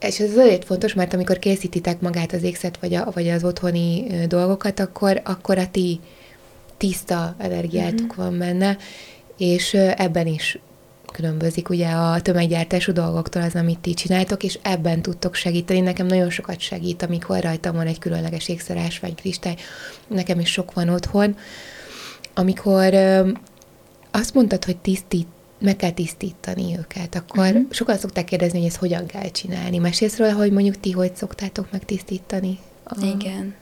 [0.00, 4.06] és ez azért fontos, mert amikor készítitek magát az ékszert, vagy, a, vagy az otthoni
[4.26, 6.00] dolgokat, akkor, akkor a ti
[6.76, 8.24] tiszta energiátok uh-huh.
[8.24, 8.76] van benne,
[9.36, 10.58] és ebben is
[11.12, 15.80] különbözik ugye a tömeggyártású dolgoktól az, amit ti csináltok, és ebben tudtok segíteni.
[15.80, 19.56] Nekem nagyon sokat segít, amikor rajtam van egy különleges ékszerásvány kristály,
[20.08, 21.36] nekem is sok van otthon.
[22.34, 23.30] Amikor ö,
[24.10, 25.26] azt mondtad, hogy tisztít,
[25.58, 27.70] meg kell tisztítani őket, akkor uh-huh.
[27.70, 29.78] sokan szokták kérdezni, hogy ezt hogyan kell csinálni.
[29.78, 32.58] Mesélsz róla, hogy mondjuk ti hogy szoktátok megtisztítani?
[32.84, 33.04] A...
[33.04, 33.54] Igen.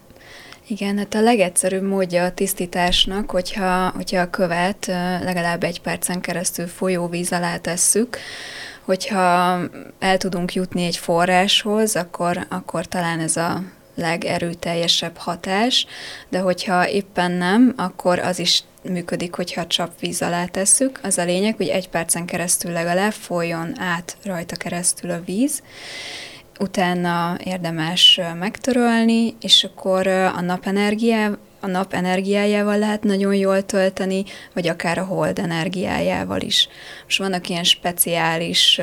[0.68, 4.86] Igen, hát a legegyszerűbb módja a tisztításnak, hogyha, hogyha a követ
[5.22, 8.18] legalább egy percen keresztül folyóvíz alá tesszük,
[8.84, 9.60] hogyha
[9.98, 13.62] el tudunk jutni egy forráshoz, akkor, akkor talán ez a
[13.94, 15.86] legerőteljesebb hatás,
[16.28, 21.00] de hogyha éppen nem, akkor az is működik, hogyha csapvíz alá tesszük.
[21.02, 25.62] Az a lényeg, hogy egy percen keresztül legalább folyjon át rajta keresztül a víz,
[26.58, 34.68] utána érdemes megtörölni, és akkor a napenergiá, a nap energiájával lehet nagyon jól tölteni, vagy
[34.68, 36.68] akár a hold energiájával is.
[37.04, 38.80] Most vannak ilyen speciális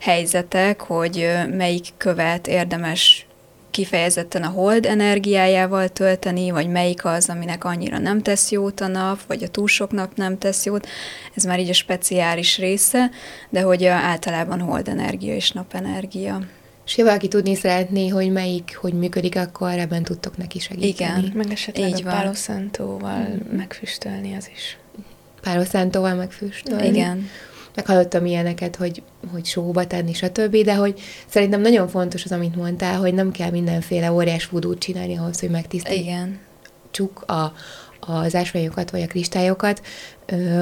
[0.00, 3.26] helyzetek, hogy melyik követ érdemes
[3.70, 9.20] kifejezetten a hold energiájával tölteni, vagy melyik az, aminek annyira nem tesz jót a nap,
[9.26, 10.88] vagy a túl sok nap nem tesz jót.
[11.34, 13.10] Ez már így a speciális része,
[13.48, 16.40] de hogy általában hold energia és napenergia.
[16.90, 21.18] És ha valaki tudni szeretné, hogy melyik, hogy működik, akkor ebben tudtok neki segíteni.
[21.18, 23.56] Igen, meg esetleg Így a Palo Santóval mm.
[23.56, 24.78] megfüstölni az is.
[25.40, 26.86] Palo Santóval megfüstölni?
[26.86, 27.28] Igen.
[27.74, 32.98] Meghallottam ilyeneket, hogy, hogy sóba tenni, stb., de hogy szerintem nagyon fontos az, amit mondtál,
[32.98, 36.38] hogy nem kell mindenféle óriás vudút csinálni ahhoz, hogy megtisztítsuk Igen.
[37.26, 37.52] A,
[38.00, 39.82] az ásványokat vagy a kristályokat,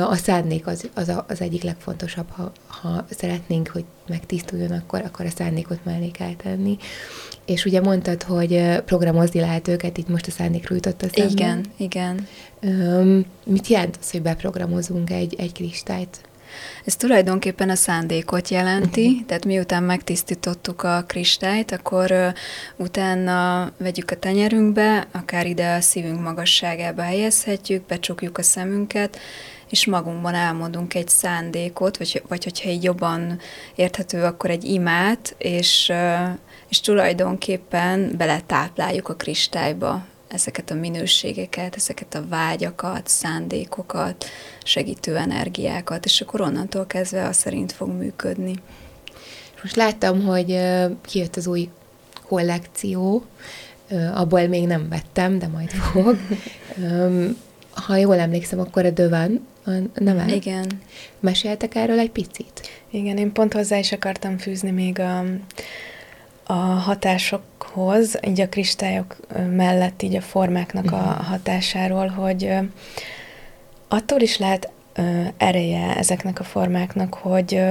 [0.09, 5.27] a szándék az, az, a, az egyik legfontosabb, ha, ha szeretnénk, hogy megtisztuljon, akkor, akkor
[5.27, 6.77] a szándékot mellé kell tenni.
[7.45, 11.65] És ugye mondtad, hogy programozni lehet őket, itt most a szándékról jutott a szemben.
[11.77, 13.27] Igen, igen.
[13.45, 16.21] mit jelent az, hogy beprogramozunk egy, egy kristályt?
[16.85, 19.27] Ez tulajdonképpen a szándékot jelenti, uh-huh.
[19.27, 22.29] tehát miután megtisztítottuk a kristályt, akkor uh,
[22.77, 29.19] utána vegyük a tenyerünkbe, akár ide a szívünk magasságába helyezhetjük, becsukjuk a szemünket,
[29.71, 33.41] és magunkban álmodunk egy szándékot, vagy, vagy hogyha így jobban
[33.75, 35.93] érthető, akkor egy imát, és,
[36.69, 44.25] és tulajdonképpen beletápláljuk a kristályba ezeket a minőségeket, ezeket a vágyakat, szándékokat,
[44.63, 48.55] segítő energiákat, és akkor onnantól kezdve az szerint fog működni.
[49.63, 50.61] Most láttam, hogy
[51.01, 51.69] kijött az új
[52.27, 53.25] kollekció,
[54.15, 56.17] abból még nem vettem, de majd fog.
[57.87, 60.35] Ha jól emlékszem, akkor a Dövan a neve.
[60.35, 60.67] Igen.
[61.21, 62.69] Meséltek erről egy picit?
[62.91, 65.25] Igen, én pont hozzá is akartam fűzni még a,
[66.51, 69.17] a hatásokhoz, így a kristályok
[69.51, 71.25] mellett, így a formáknak a mhm.
[71.25, 72.53] hatásáról, hogy
[73.89, 74.71] attól is lehet
[75.37, 77.63] ereje ezeknek a formáknak, hogy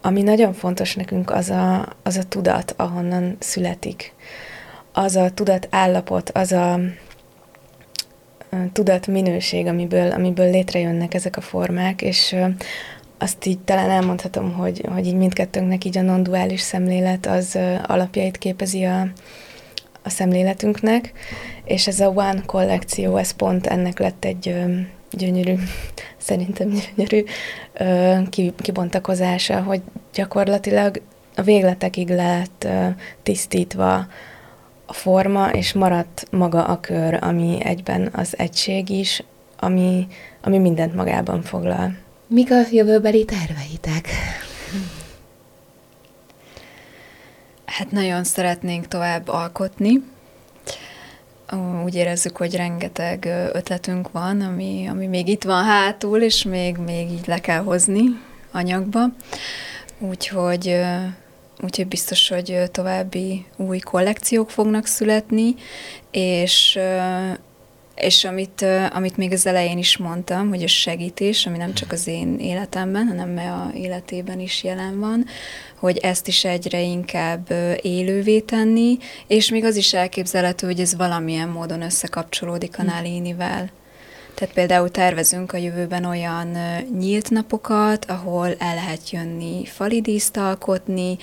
[0.00, 4.14] ami nagyon fontos nekünk, az a, az a tudat, ahonnan születik.
[4.92, 6.80] Az a tudat állapot, az a
[8.72, 12.36] tudat minőség, amiből, amiből létrejönnek ezek a formák, és
[13.22, 18.84] azt így talán elmondhatom, hogy, hogy így mindkettőnknek így a non-duális szemlélet az alapjait képezi
[18.84, 19.00] a,
[20.02, 21.12] a szemléletünknek,
[21.64, 24.54] és ez a One kollekció, ez pont ennek lett egy
[25.10, 25.54] gyönyörű,
[26.18, 27.24] szerintem gyönyörű
[28.56, 29.82] kibontakozása, hogy
[30.14, 31.02] gyakorlatilag
[31.36, 32.66] a végletekig lett
[33.22, 34.06] tisztítva
[34.86, 39.22] a forma, és maradt maga a kör, ami egyben az egység is,
[39.58, 40.06] ami,
[40.42, 42.08] ami mindent magában foglal.
[42.32, 44.08] Mik a jövőbeli terveitek?
[47.64, 50.02] Hát nagyon szeretnénk tovább alkotni.
[51.84, 57.10] Úgy érezzük, hogy rengeteg ötletünk van, ami, ami még itt van hátul, és még, még
[57.10, 58.02] így le kell hozni
[58.50, 59.04] anyagba.
[59.98, 60.80] Úgyhogy,
[61.62, 65.54] úgyhogy biztos, hogy további új kollekciók fognak születni,
[66.10, 66.78] és
[68.00, 72.06] és amit, amit még az elején is mondtam, hogy a segítés, ami nem csak az
[72.06, 75.26] én életemben, hanem a életében is jelen van,
[75.78, 77.50] hogy ezt is egyre inkább
[77.82, 82.88] élővé tenni, és még az is elképzelhető, hogy ez valamilyen módon összekapcsolódik a hm.
[82.88, 83.70] Nálinivel.
[84.40, 86.56] Tehát például tervezünk a jövőben olyan
[86.98, 91.16] nyílt napokat, ahol el lehet jönni falidíszt alkotni,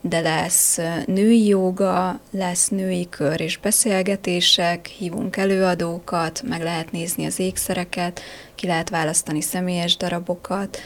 [0.00, 7.38] de lesz női joga, lesz női kör és beszélgetések, hívunk előadókat, meg lehet nézni az
[7.38, 8.20] ékszereket,
[8.54, 10.78] ki lehet választani személyes darabokat,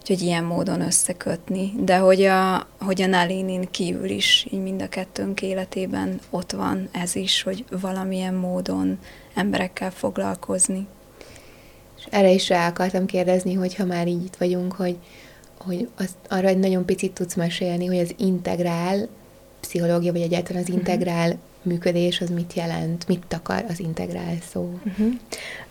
[0.00, 1.72] úgyhogy ilyen módon összekötni.
[1.78, 6.88] De hogy a, hogy a Nalinin kívül is, így mind a kettőnk életében ott van
[6.92, 8.98] ez is, hogy valamilyen módon
[9.34, 10.86] emberekkel foglalkozni.
[12.04, 14.96] És erre is rá akartam kérdezni, hogy ha már így itt vagyunk, hogy,
[15.58, 19.08] hogy az, arra egy nagyon picit tudsz mesélni, hogy az integrál
[19.60, 20.78] pszichológia, vagy egyáltalán az mhm.
[20.78, 21.40] integrál uh-huh.
[21.62, 24.78] működés, az mit jelent, mit takar az integrál szó?
[24.86, 25.12] Uh-huh.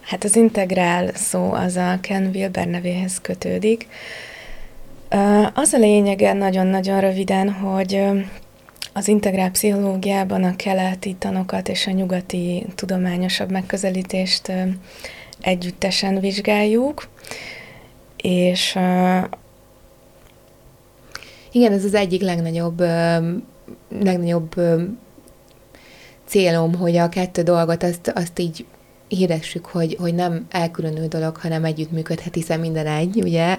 [0.02, 3.88] Hát az integrál szó az a Ken Wilber nevéhez kötődik.
[5.54, 8.04] Az a lényege nagyon-nagyon röviden, hogy
[8.93, 14.52] az integrál pszichológiában a keleti tanokat és a nyugati tudományosabb megközelítést
[15.44, 17.08] együttesen vizsgáljuk,
[18.18, 18.78] és
[21.52, 22.80] igen, ez az egyik legnagyobb,
[24.00, 24.56] legnagyobb
[26.26, 28.66] célom, hogy a kettő dolgot azt, azt így
[29.08, 33.58] híressük, hogy, hogy nem elkülönül dolog, hanem együttműködhet, hiszen minden egy, ugye?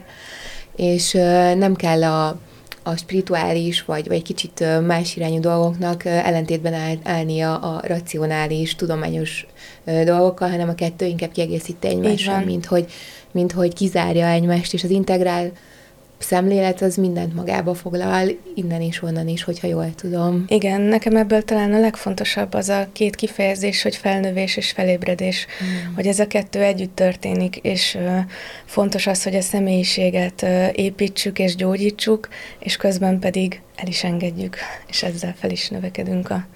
[0.77, 1.12] És
[1.57, 2.38] nem kell a,
[2.87, 9.47] a spirituális, vagy, vagy kicsit más irányú dolgoknak ellentétben áll, állnia a racionális, tudományos
[9.85, 12.87] dolgokkal, hanem a kettő inkább kiegészíti egymással, mint hogy,
[13.30, 15.53] mint hogy kizárja egymást, és az integrál
[16.25, 20.45] szemlélet az mindent magába foglal, innen is, onnan is, hogyha jól tudom.
[20.49, 25.95] Igen, nekem ebből talán a legfontosabb az a két kifejezés, hogy felnövés és felébredés, mm.
[25.95, 28.18] hogy ez a kettő együtt történik, és uh,
[28.64, 34.57] fontos az, hogy a személyiséget uh, építsük és gyógyítsuk, és közben pedig el is engedjük,
[34.89, 36.47] és ezzel fel is növekedünk a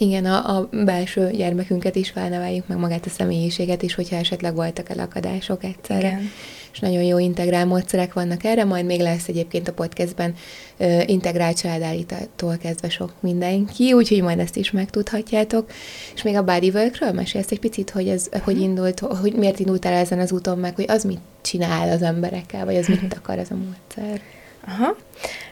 [0.00, 4.90] igen, a, a belső gyermekünket is felneveljük, meg magát a személyiséget is, hogyha esetleg voltak
[4.90, 6.06] elakadások egyszerre.
[6.06, 6.30] Igen.
[6.72, 10.34] És nagyon jó integrál módszerek vannak erre, majd még lesz egyébként a podcastben
[10.78, 15.70] uh, integrált családállítától kezdve sok mindenki, úgyhogy majd ezt is megtudhatjátok.
[16.14, 18.42] És még a bodyworkről mesélsz egy picit, hogy ez uh-huh.
[18.42, 22.64] hogy indult, hogy miért indultál ezen az úton meg, hogy az mit csinál az emberekkel,
[22.64, 24.20] vagy az mit akar ez a módszer?
[24.66, 24.96] Aha.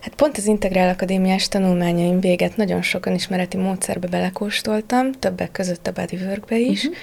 [0.00, 5.92] Hát pont az Integrál Akadémiás tanulmányaim véget nagyon sokan ismereti módszerbe belekóstoltam, többek között a
[5.92, 6.98] bodyworkbe is, uh-huh.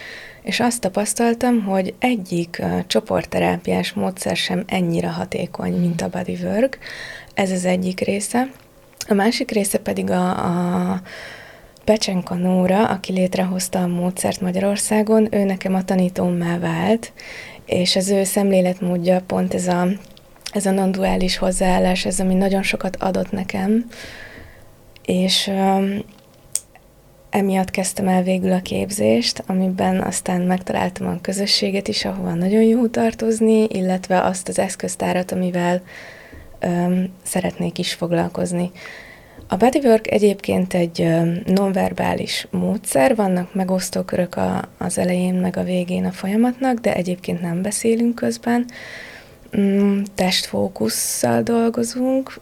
[0.45, 6.77] És azt tapasztaltam, hogy egyik csoportterápiás módszer sem ennyire hatékony, mint a bodywork.
[7.33, 8.49] Ez az egyik része.
[9.07, 11.01] A másik része pedig a, a
[11.83, 17.13] Pecsenka Nóra, aki létrehozta a módszert Magyarországon, ő nekem a tanítómmá vált,
[17.65, 19.87] és az ő szemléletmódja pont ez a
[20.51, 23.85] ez a non-duális hozzáállás, ez ami nagyon sokat adott nekem,
[25.05, 25.51] és
[27.35, 32.87] emiatt kezdtem el végül a képzést, amiben aztán megtaláltam a közösséget is, ahova nagyon jó
[32.87, 35.81] tartozni, illetve azt az eszköztárat, amivel
[36.65, 38.71] um, szeretnék is foglalkozni.
[39.47, 41.07] A bodywork egyébként egy
[41.45, 47.61] nonverbális módszer, vannak megosztókörök a, az elején, meg a végén a folyamatnak, de egyébként nem
[47.61, 48.65] beszélünk közben
[49.57, 52.39] mm, testfókusszal dolgozunk,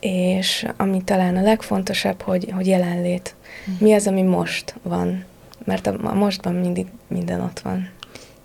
[0.00, 3.34] és ami talán a legfontosabb, hogy, hogy jelenlét.
[3.78, 5.24] Mi az, ami most van?
[5.64, 7.88] Mert a, a mostban mindig minden ott van.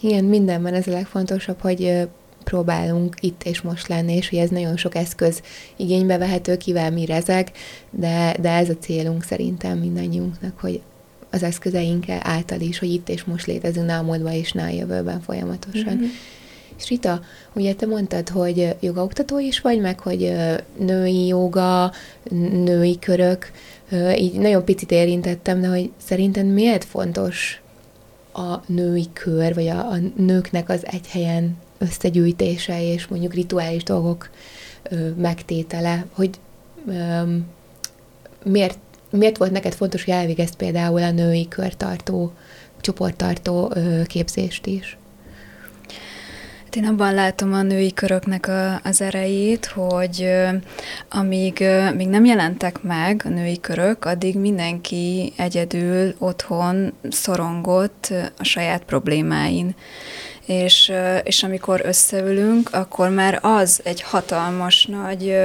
[0.01, 2.07] Igen, mindenben ez a legfontosabb, hogy
[2.43, 5.41] próbálunk itt és most lenni, és hogy ez nagyon sok eszköz
[5.75, 7.51] igénybe vehető, kivel mi rezeg,
[7.89, 10.81] de, de ez a célunk szerintem mindannyiunknak, hogy
[11.29, 14.69] az eszközeink által is, hogy itt és most létezünk, ne a múltban és ne a
[14.69, 15.93] jövőben folyamatosan.
[15.93, 16.07] Mm-hmm.
[16.77, 17.21] És Rita,
[17.53, 20.33] ugye te mondtad, hogy jogaoktató is vagy, meg hogy
[20.77, 21.91] női joga,
[22.63, 23.51] női körök,
[24.17, 27.61] így nagyon picit érintettem, de hogy szerinted miért fontos
[28.33, 34.29] a női kör, vagy a, a nőknek az egy helyen összegyűjtése, és mondjuk rituális dolgok
[34.83, 36.29] ö, megtétele, hogy
[36.87, 37.21] ö,
[38.43, 38.77] miért,
[39.09, 42.31] miért volt neked fontos, hogy elvégezt például a női körtartó,
[42.81, 44.97] csoporttartó ö, képzést is?
[46.77, 50.29] Én abban látom a női köröknek a, az erejét, hogy
[51.09, 51.63] amíg
[51.95, 59.75] még nem jelentek meg a női körök, addig mindenki egyedül otthon szorongott a saját problémáin.
[60.45, 60.91] És,
[61.23, 65.35] és amikor összeülünk, akkor már az egy hatalmas nagy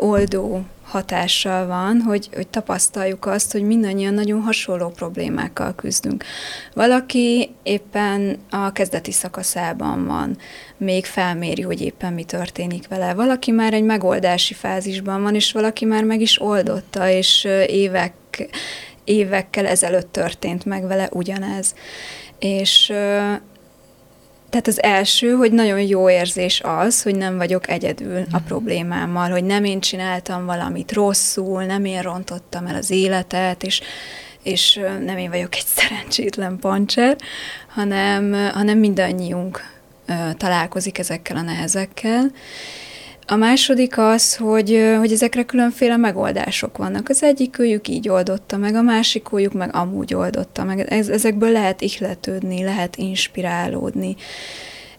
[0.00, 6.24] oldó hatással van, hogy, hogy tapasztaljuk azt, hogy mindannyian nagyon hasonló problémákkal küzdünk.
[6.74, 10.36] Valaki éppen a kezdeti szakaszában van,
[10.76, 13.14] még felméri, hogy éppen mi történik vele.
[13.14, 18.14] Valaki már egy megoldási fázisban van, és valaki már meg is oldotta, és évek,
[19.04, 21.74] évekkel ezelőtt történt meg vele ugyanez.
[22.38, 22.92] És
[24.50, 28.46] tehát az első, hogy nagyon jó érzés az, hogy nem vagyok egyedül a mhm.
[28.46, 33.80] problémámmal, hogy nem én csináltam valamit rosszul, nem én rontottam el az életet, és,
[34.42, 37.16] és nem én vagyok egy szerencsétlen pancser,
[37.68, 39.76] hanem, hanem mindannyiunk
[40.36, 42.30] találkozik ezekkel a nehezekkel,
[43.30, 47.08] a második az, hogy, hogy ezekre különféle megoldások vannak.
[47.08, 50.80] Az egyik őjük így oldotta meg, a másik őjük meg amúgy oldotta meg.
[50.80, 54.16] Ez, ezekből lehet ihletődni, lehet inspirálódni.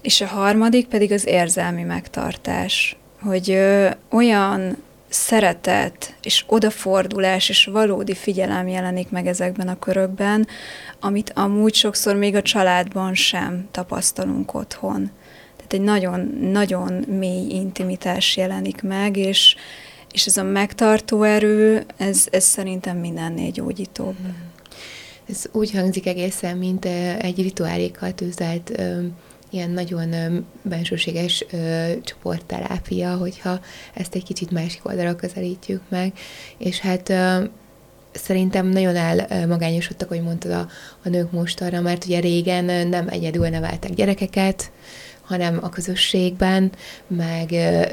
[0.01, 4.77] És a harmadik pedig az érzelmi megtartás, hogy ö, olyan
[5.09, 10.47] szeretet és odafordulás és valódi figyelem jelenik meg ezekben a körökben,
[10.99, 15.11] amit amúgy sokszor még a családban sem tapasztalunk otthon
[15.73, 19.55] egy nagyon-nagyon mély intimitás jelenik meg, és,
[20.11, 24.15] és ez a megtartó erő, ez, ez szerintem mindennél gyógyítóbb.
[24.21, 24.29] Mm.
[25.29, 26.85] Ez úgy hangzik egészen, mint
[27.21, 28.81] egy rituálékkal tűzelt
[29.49, 30.13] ilyen nagyon
[30.61, 31.45] bensőséges
[32.03, 33.59] csoportterápia, hogyha
[33.93, 36.13] ezt egy kicsit másik oldalra közelítjük meg,
[36.57, 37.13] és hát
[38.11, 40.67] szerintem nagyon elmagányosodtak, hogy mondtad a,
[41.03, 44.71] a nők mostanra, mert ugye régen nem egyedül neveltek gyerekeket,
[45.29, 46.71] hanem a közösségben,
[47.07, 47.49] meg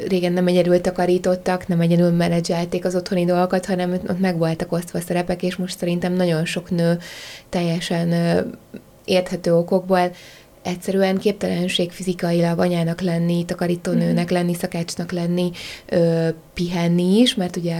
[0.09, 5.01] régen nem egyedül takarítottak, nem egyedül menedzselték az otthoni dolgokat, hanem ott meg voltak osztva
[5.01, 6.99] szerepek, és most szerintem nagyon sok nő
[7.49, 8.13] teljesen
[9.05, 10.11] érthető okokból
[10.63, 15.51] egyszerűen képtelenség fizikailag anyának lenni, takarítónőnek lenni, szakácsnak lenni,
[15.87, 17.77] ö, pihenni is, mert ugye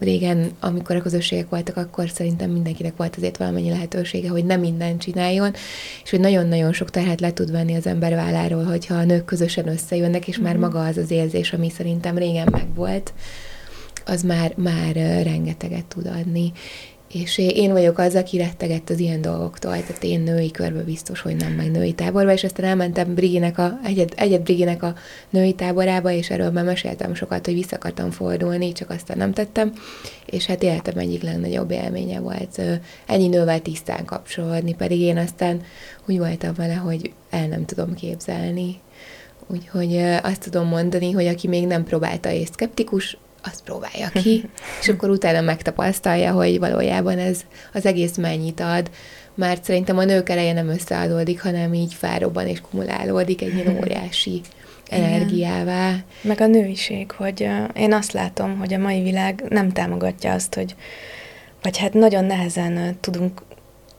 [0.00, 5.00] régen, amikor a közösségek voltak, akkor szerintem mindenkinek volt azért valamennyi lehetősége, hogy nem mindent
[5.00, 5.52] csináljon,
[6.04, 9.68] és hogy nagyon-nagyon sok terhet le tud venni az ember válláról, hogyha a nők közösen
[9.68, 10.44] összejönnek, és mm-hmm.
[10.44, 10.62] már mhm.
[10.62, 13.12] maga az az érzés, ami szerintem régen megvolt,
[14.06, 16.52] az már, már rengeteget tud adni.
[17.14, 21.36] És én vagyok az, aki rettegett az ilyen dolgoktól, tehát én női körbe biztos, hogy
[21.36, 24.94] nem, meg női táborba, és aztán elmentem Briginek a, egyet, egyet Briginek a
[25.30, 29.72] női táborába, és erről már meséltem sokat, hogy vissza akartam fordulni, csak aztán nem tettem,
[30.26, 32.60] és hát életem egyik legnagyobb élménye volt
[33.06, 35.60] ennyi nővel tisztán kapcsolódni, pedig én aztán
[36.08, 38.80] úgy voltam vele, hogy el nem tudom képzelni.
[39.46, 44.48] Úgyhogy azt tudom mondani, hogy aki még nem próbálta és szkeptikus, azt próbálja ki,
[44.80, 47.40] és akkor utána megtapasztalja, hogy valójában ez
[47.72, 48.90] az egész mennyit ad,
[49.34, 54.40] mert szerintem a nők eleje nem összeadódik, hanem így fárobban és kumulálódik egy ilyen óriási
[54.88, 55.88] energiává.
[55.88, 56.04] Igen.
[56.22, 60.74] Meg a nőiség, hogy én azt látom, hogy a mai világ nem támogatja azt, hogy
[61.62, 63.42] vagy hát nagyon nehezen tudunk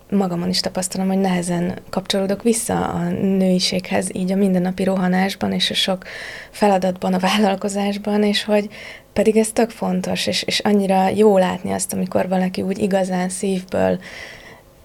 [0.10, 5.74] magamon is tapasztalom, hogy nehezen kapcsolódok vissza a nőiséghez, így a mindennapi rohanásban és a
[5.74, 6.04] sok
[6.52, 8.70] feladatban, a vállalkozásban, és hogy
[9.16, 14.00] pedig ez tök fontos, és, és annyira jó látni azt, amikor valaki úgy igazán szívből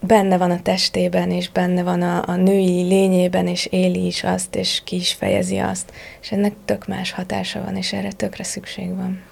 [0.00, 4.54] benne van a testében, és benne van a, a női lényében, és éli is azt,
[4.54, 5.92] és ki is fejezi azt.
[6.20, 9.22] És ennek tök más hatása van, és erre tökre szükség van.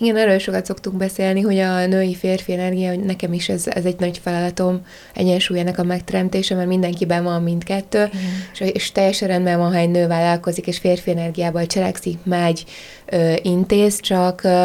[0.00, 3.98] Igen, erről sokat szoktunk beszélni, hogy a női-férfi energia, hogy nekem is ez, ez egy
[3.98, 8.10] nagy feladatom, egyensúlyának a megteremtése, mert mindenkiben van mindkettő,
[8.52, 12.64] és, és teljesen rendben van, ha egy nő vállalkozik, és férfi energiával cselekszik, megy,
[13.06, 14.64] ö, intéz, csak ö,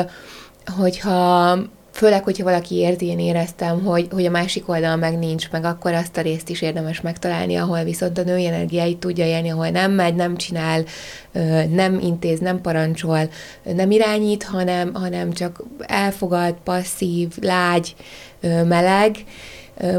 [0.65, 1.57] hogyha
[1.95, 5.93] főleg, hogyha valaki érzi, én éreztem, hogy, hogy a másik oldal meg nincs, meg akkor
[5.93, 9.91] azt a részt is érdemes megtalálni, ahol viszont a női energiáit tudja élni, ahol nem
[9.91, 10.83] megy, nem csinál,
[11.69, 13.29] nem intéz, nem parancsol,
[13.63, 17.95] nem irányít, hanem, hanem csak elfogad, passzív, lágy,
[18.41, 19.15] meleg,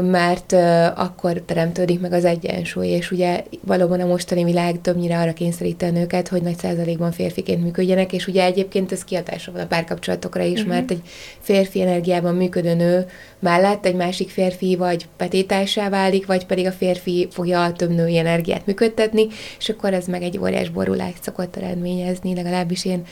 [0.01, 0.53] mert
[0.95, 5.91] akkor teremtődik meg az egyensúly, és ugye valóban a mostani világ többnyire arra kényszeríti a
[5.91, 10.59] nőket, hogy nagy százalékban férfiként működjenek, és ugye egyébként ez kiadása van a párkapcsolatokra is,
[10.59, 10.73] uh-huh.
[10.73, 11.01] mert egy
[11.39, 13.05] férfi energiában működő nő
[13.39, 18.17] mellett egy másik férfi vagy petétássá válik, vagy pedig a férfi fogja a több női
[18.17, 19.27] energiát működtetni,
[19.59, 23.03] és akkor ez meg egy óriás borulást szokott eredményezni, legalábbis én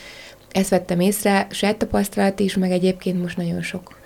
[0.52, 4.04] ezt vettem észre, saját tapasztalat is, meg egyébként most nagyon sok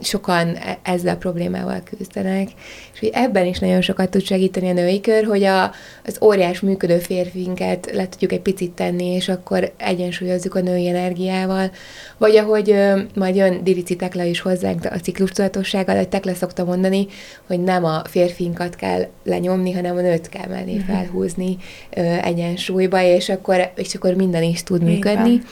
[0.00, 2.48] sokan e- ezzel a problémával küzdenek,
[2.92, 5.64] és hogy ebben is nagyon sokat tud segíteni a női kör, hogy a,
[6.04, 11.70] az óriás működő férfinket le tudjuk egy picit tenni, és akkor egyensúlyozzuk a női energiával,
[12.18, 16.64] vagy ahogy ö, majd jön Dirici Tekla is hozzánk a ciklus tudatossággal, hogy Tekla szokta
[16.64, 17.06] mondani,
[17.46, 20.94] hogy nem a férfinkat kell lenyomni, hanem a nőt kell mellé uh-huh.
[20.94, 21.56] felhúzni
[21.96, 25.30] ö, egyensúlyba, és akkor, és akkor minden is tud működni.
[25.30, 25.46] Van.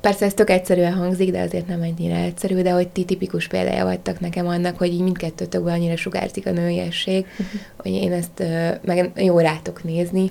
[0.00, 3.84] Persze ez tök egyszerűen hangzik, de azért nem ennyire egyszerű, de hogy ti tipikus példája
[3.84, 7.26] vagytok nekem annak, hogy így mindkettőtökben annyira sugárzik a nőiesség,
[7.82, 8.42] hogy én ezt
[8.82, 10.30] meg jó rátok nézni,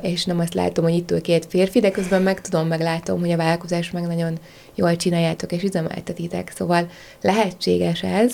[0.00, 3.20] és nem azt látom, hogy itt ül két férfi, de közben meg tudom, meg látom,
[3.20, 4.38] hogy a vállalkozás meg nagyon
[4.74, 6.88] jól csináljátok és üzemeltetitek, szóval
[7.20, 8.32] lehetséges ez,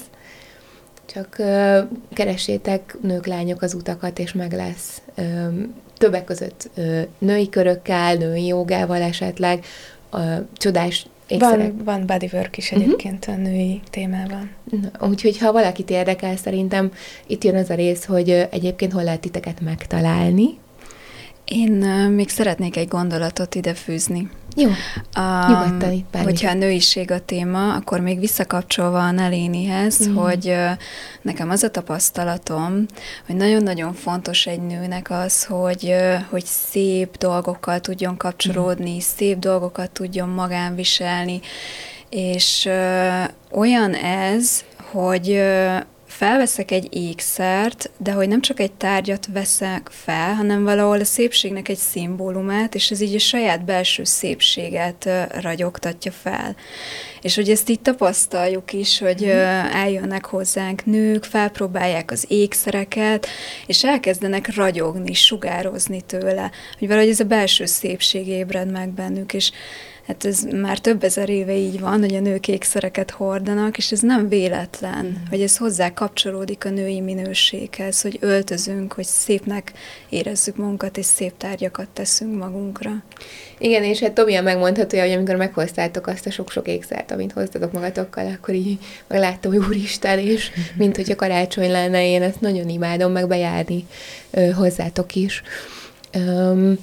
[1.07, 1.37] csak
[2.13, 5.03] keressétek nők, lányok az utakat, és meg lesz.
[5.99, 9.65] Többek között uh, női körökkel, női jogával esetleg,
[10.13, 11.73] a csodás ékszerek.
[11.73, 12.81] Van, van bodywork is mhm.
[12.81, 13.45] egyébként uh-huh.
[13.45, 14.51] a női témában.
[14.65, 16.93] Na, úgyhogy ha valakit érdekel, szerintem
[17.27, 20.59] itt jön az a rész, hogy egyébként hol lehet titeket megtalálni.
[21.45, 21.73] Én
[22.11, 24.31] még szeretnék egy gondolatot ide fűzni.
[24.57, 30.15] Jó, um, nyugodtan itt Hogyha a nőiség a téma, akkor még visszakapcsolva a Nelénihez, mm.
[30.15, 30.71] hogy uh,
[31.23, 32.87] nekem az a tapasztalatom,
[33.27, 38.99] hogy nagyon-nagyon fontos egy nőnek az, hogy, uh, hogy szép dolgokkal tudjon kapcsolódni, mm.
[38.99, 41.41] szép dolgokat tudjon magán viselni,
[42.09, 45.43] és uh, olyan ez, hogy
[46.23, 51.69] felveszek egy ékszert, de hogy nem csak egy tárgyat veszek fel, hanem valahol a szépségnek
[51.69, 55.09] egy szimbólumát, és ez így a saját belső szépséget
[55.41, 56.57] ragyogtatja fel.
[57.21, 59.29] És hogy ezt így tapasztaljuk is, hogy mm.
[59.73, 63.27] eljönnek hozzánk nők, felpróbálják az ékszereket,
[63.67, 69.51] és elkezdenek ragyogni, sugározni tőle, hogy valahogy ez a belső szépség ébred meg bennük, és
[70.07, 74.01] Hát ez már több ezer éve így van, hogy a nők ékszereket hordanak, és ez
[74.01, 75.29] nem véletlen, mm.
[75.31, 79.73] hogy ez hozzá kapcsolódik a női minőséghez, hogy öltözünk, hogy szépnek
[80.09, 82.91] érezzük magunkat, és szép tárgyakat teszünk magunkra.
[83.59, 88.27] Igen, és hát Tomi megmondható, hogy amikor meghoztátok azt a sok-sok ékszert, amit hoztatok magatokkal,
[88.27, 93.29] akkor így megláttam, hogy úristen, és mint hogyha karácsony lenne, én ezt nagyon imádom meg
[93.29, 93.87] bejárni
[94.31, 95.43] ö, hozzátok is.
[96.13, 96.79] Öm,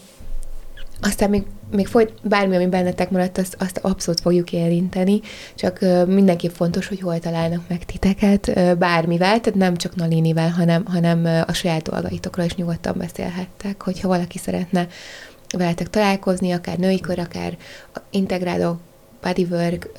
[1.01, 5.21] aztán még, még folyt, bármi, ami bennetek maradt, azt, azt abszolút fogjuk érinteni,
[5.55, 11.43] csak mindenképp fontos, hogy hol találnak meg titeket, bármivel, tehát nem csak Nalinivel, hanem, hanem
[11.47, 14.87] a saját dolgaitokról is nyugodtan beszélhettek, hogyha valaki szeretne
[15.57, 17.57] veletek találkozni, akár női kör, akár
[18.09, 18.79] integráló
[19.21, 19.89] bodywork,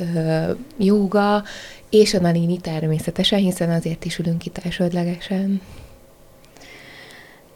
[0.78, 1.44] yoga,
[1.90, 5.60] és a Nalini természetesen, hiszen azért is ülünk itt elsődlegesen.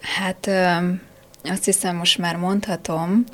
[0.01, 0.51] Hát
[1.45, 3.24] azt hiszem, most már mondhatom,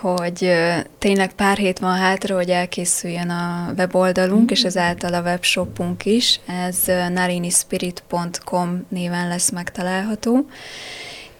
[0.00, 0.52] hogy
[0.98, 4.52] tényleg pár hét van hátra, hogy elkészüljön a weboldalunk, mm.
[4.52, 6.40] és ezáltal a webshopunk is.
[6.46, 6.82] Ez
[7.12, 10.46] narinispirit.com néven lesz megtalálható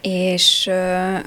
[0.01, 0.69] és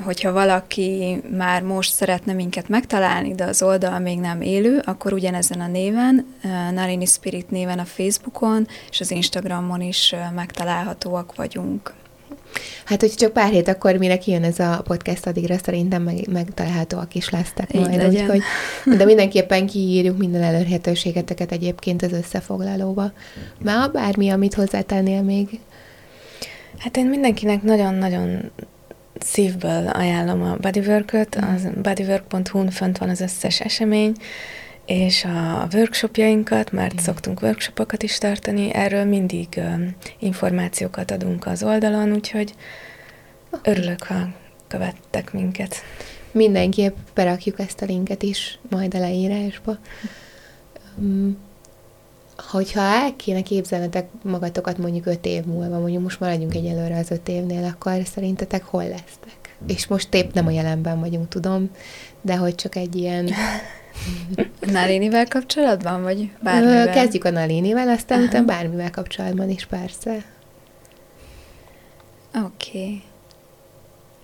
[0.04, 5.60] hogyha valaki már most szeretne minket megtalálni, de az oldal még nem élő, akkor ugyanezen
[5.60, 6.26] a néven,
[6.72, 11.94] Narini Spirit néven a Facebookon és az Instagramon is megtalálhatóak vagyunk.
[12.84, 17.14] Hát, hogy csak pár hét akkor, mire kijön ez a podcast, addigra szerintem meg, megtalálhatóak
[17.14, 18.08] is lesztek Így majd.
[18.08, 18.42] Úgyhogy,
[18.96, 23.12] de mindenképpen kiírjuk minden elérhetőségeteket egyébként az összefoglalóba.
[23.62, 25.48] Már bármi, amit hozzátennél még?
[26.78, 28.50] Hát én mindenkinek nagyon-nagyon
[29.18, 34.12] szívből ajánlom a bodywork-öt, az bodywork.hu-n fönt van az összes esemény,
[34.90, 36.96] és a workshopjainkat, mert mm.
[36.96, 39.60] szoktunk workshopokat is tartani, erről mindig
[40.18, 42.54] információkat adunk az oldalon, úgyhogy
[43.62, 44.28] örülök, ha
[44.68, 45.74] követtek minket.
[46.30, 49.78] Mindenképp berakjuk ezt a linket is majd a leírásba.
[52.36, 57.28] Hogyha el kéne képzelnetek magatokat mondjuk öt év múlva, mondjuk most maradjunk egyelőre az öt
[57.28, 59.56] évnél, akkor szerintetek hol lesztek?
[59.66, 61.70] És most épp nem a jelenben vagyunk, tudom,
[62.20, 63.28] de hogy csak egy ilyen...
[64.60, 66.90] Nalinivel kapcsolatban, vagy bármivel?
[66.90, 70.24] Kezdjük a Nalinivel, aztán utána bármivel kapcsolatban is, persze.
[72.34, 72.44] Oké.
[72.44, 73.02] Okay.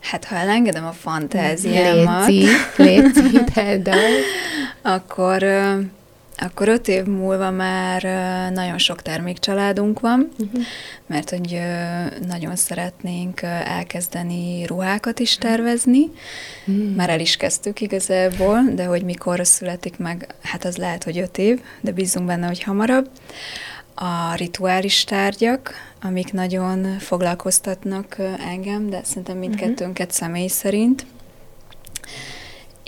[0.01, 2.27] Hát, ha elengedem a fantáziámat...
[2.27, 3.41] Léci, léci,
[4.83, 5.43] akkor
[6.39, 8.03] akkor öt év múlva már
[8.53, 10.63] nagyon sok termékcsaládunk van, uh-huh.
[11.07, 11.61] mert hogy
[12.27, 16.11] nagyon szeretnénk elkezdeni ruhákat is tervezni.
[16.67, 16.95] Uh-huh.
[16.95, 21.39] Már el is kezdtük igazából, de hogy mikor születik meg, hát az lehet, hogy öt
[21.39, 23.11] év, de bízunk benne, hogy hamarabb.
[23.95, 25.73] A rituális tárgyak,
[26.03, 28.17] amik nagyon foglalkoztatnak
[28.51, 30.27] engem, de szerintem mindkettőnket uh-huh.
[30.27, 31.07] személy szerint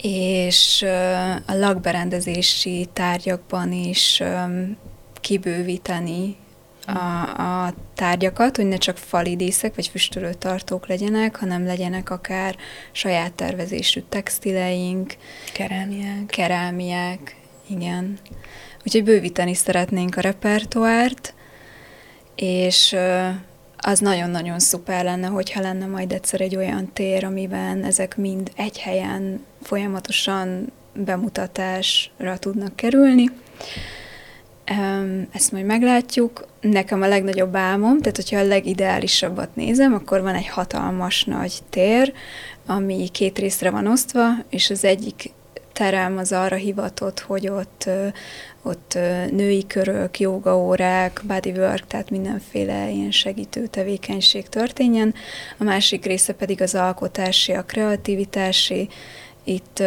[0.03, 0.83] és
[1.47, 4.23] a lakberendezési tárgyakban is
[5.21, 6.37] kibővíteni
[6.87, 12.57] a, a tárgyakat, hogy ne csak falidészek vagy füstölőtartók legyenek, hanem legyenek akár
[12.93, 15.17] saját tervezésű textileink,
[15.53, 16.27] kerámiák.
[16.27, 17.37] Kerámiák,
[17.67, 18.19] igen.
[18.85, 21.35] Úgyhogy bővíteni szeretnénk a repertoárt,
[22.35, 22.97] és
[23.79, 28.79] az nagyon-nagyon szuper lenne, hogyha lenne majd egyszer egy olyan tér, amiben ezek mind egy
[28.79, 33.31] helyen folyamatosan bemutatásra tudnak kerülni.
[35.33, 36.47] Ezt majd meglátjuk.
[36.61, 42.13] Nekem a legnagyobb álmom, tehát hogyha a legideálisabbat nézem, akkor van egy hatalmas nagy tér,
[42.67, 45.33] ami két részre van osztva, és az egyik
[45.73, 47.89] terem az arra hivatott, hogy ott,
[48.69, 48.99] ott
[49.31, 55.15] női körök, jogaórák, bodywork, tehát mindenféle ilyen segítő tevékenység történjen.
[55.59, 58.89] A másik része pedig az alkotási, a kreativitási.
[59.45, 59.83] Itt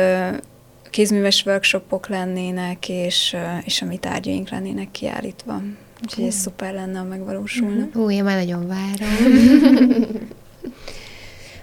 [0.90, 5.62] kézműves workshopok lennének, és, és a mi tárgyaink lennének kiállítva.
[6.04, 7.88] Úgyhogy ez szuper lenne, ha megvalósulna.
[7.96, 9.10] Ó, én már nagyon várom.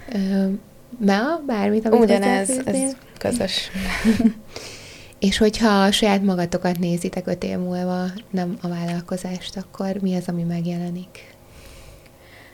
[1.07, 3.71] Ma bármit, amit Ugyanez, ez közös.
[5.19, 10.29] És hogyha a saját magatokat nézitek öt év múlva, nem a vállalkozást, akkor mi az,
[10.29, 11.35] ami megjelenik?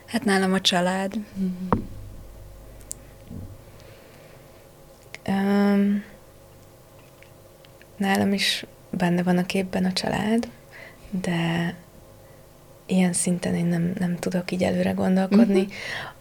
[0.05, 1.13] Hát nálam a család.
[1.39, 1.67] Mm-hmm.
[5.27, 6.03] Um,
[7.97, 10.49] nálam is benne van a képben a család,
[11.09, 11.73] de
[12.85, 15.61] ilyen szinten én nem, nem tudok így előre gondolkodni.
[15.61, 15.71] Mm-hmm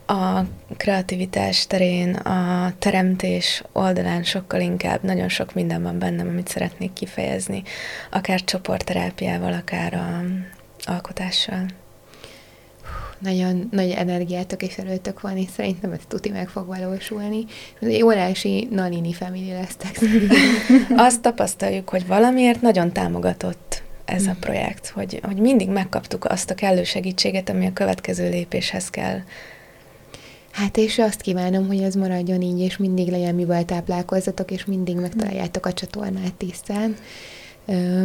[0.06, 0.40] a
[0.76, 7.62] kreativitás terén, a teremtés oldalán sokkal inkább, nagyon sok minden van bennem, amit szeretnék kifejezni,
[8.10, 10.24] akár csoportterápiával, akár a
[10.86, 11.66] alkotással.
[13.18, 17.44] nagyon nagy energiátok és erőtök van, és szerintem ez tuti meg fog valósulni.
[18.02, 19.98] Órási Nalini family lesztek.
[21.06, 24.40] Azt tapasztaljuk, hogy valamiért nagyon támogatott ez a mm.
[24.40, 29.20] projekt, hogy, hogy mindig megkaptuk azt a kellő segítséget, ami a következő lépéshez kell.
[30.54, 34.96] Hát és azt kívánom, hogy ez maradjon így, és mindig legyen mivel táplálkozzatok, és mindig
[34.96, 36.96] megtaláljátok a csatornát tisztán.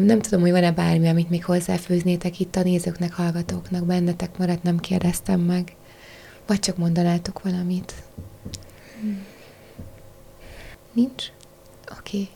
[0.06, 4.80] Nem tudom, hogy van-e bármi, amit még hozzáfőznétek itt a nézőknek, hallgatóknak, bennetek maradt, nem
[4.80, 5.76] kérdeztem meg.
[6.48, 7.94] Vagy csak mondanátok valamit.
[10.94, 11.26] Nincs?
[12.00, 12.18] Oké.
[12.18, 12.30] Okay.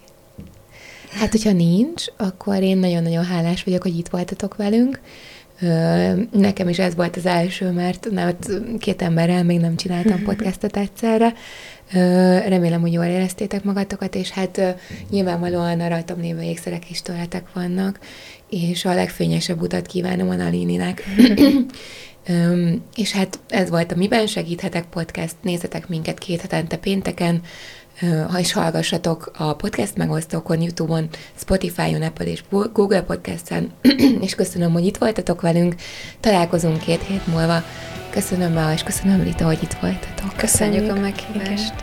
[1.11, 5.01] Hát, hogyha nincs, akkor én nagyon-nagyon hálás vagyok, hogy itt voltatok velünk.
[6.32, 8.49] Nekem is ez volt az első, mert mert
[8.80, 11.34] két emberrel még nem csináltam podcastot egyszerre.
[12.47, 14.76] Remélem, hogy jól éreztétek magatokat, és hát
[15.10, 17.99] nyilvánvalóan a rajtam lévő ékszerek is tőletek vannak,
[18.49, 21.04] és a legfényesebb utat kívánom a Nalininek.
[22.95, 27.41] és hát ez volt a Miben segíthetek podcast, nézzetek minket két hetente pénteken,
[28.30, 33.72] ha is hallgassatok a podcast megosztókon, YouTube-on, Spotify-on, Apple és Google Podcast-en,
[34.26, 35.76] és köszönöm, hogy itt voltatok velünk.
[36.20, 37.64] Találkozunk két hét múlva.
[38.10, 40.36] Köszönöm, Bea, és köszönöm, Rita, hogy itt voltatok.
[40.38, 41.74] Köszönjük, Köszönjük a meghívást.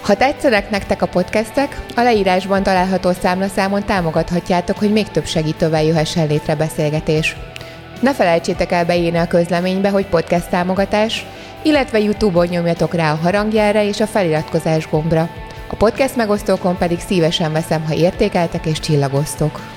[0.00, 6.26] Ha tetszenek nektek a podcastek, a leírásban található számlaszámon támogathatjátok, hogy még több segítővel jöhessen
[6.26, 7.36] létre beszélgetés.
[8.04, 11.26] Ne felejtsétek el beírni a közleménybe, hogy podcast támogatás,
[11.62, 15.28] illetve YouTube-on nyomjatok rá a harangjára és a feliratkozás gombra.
[15.70, 19.73] A podcast megosztókon pedig szívesen veszem, ha értékeltek és csillagoztok.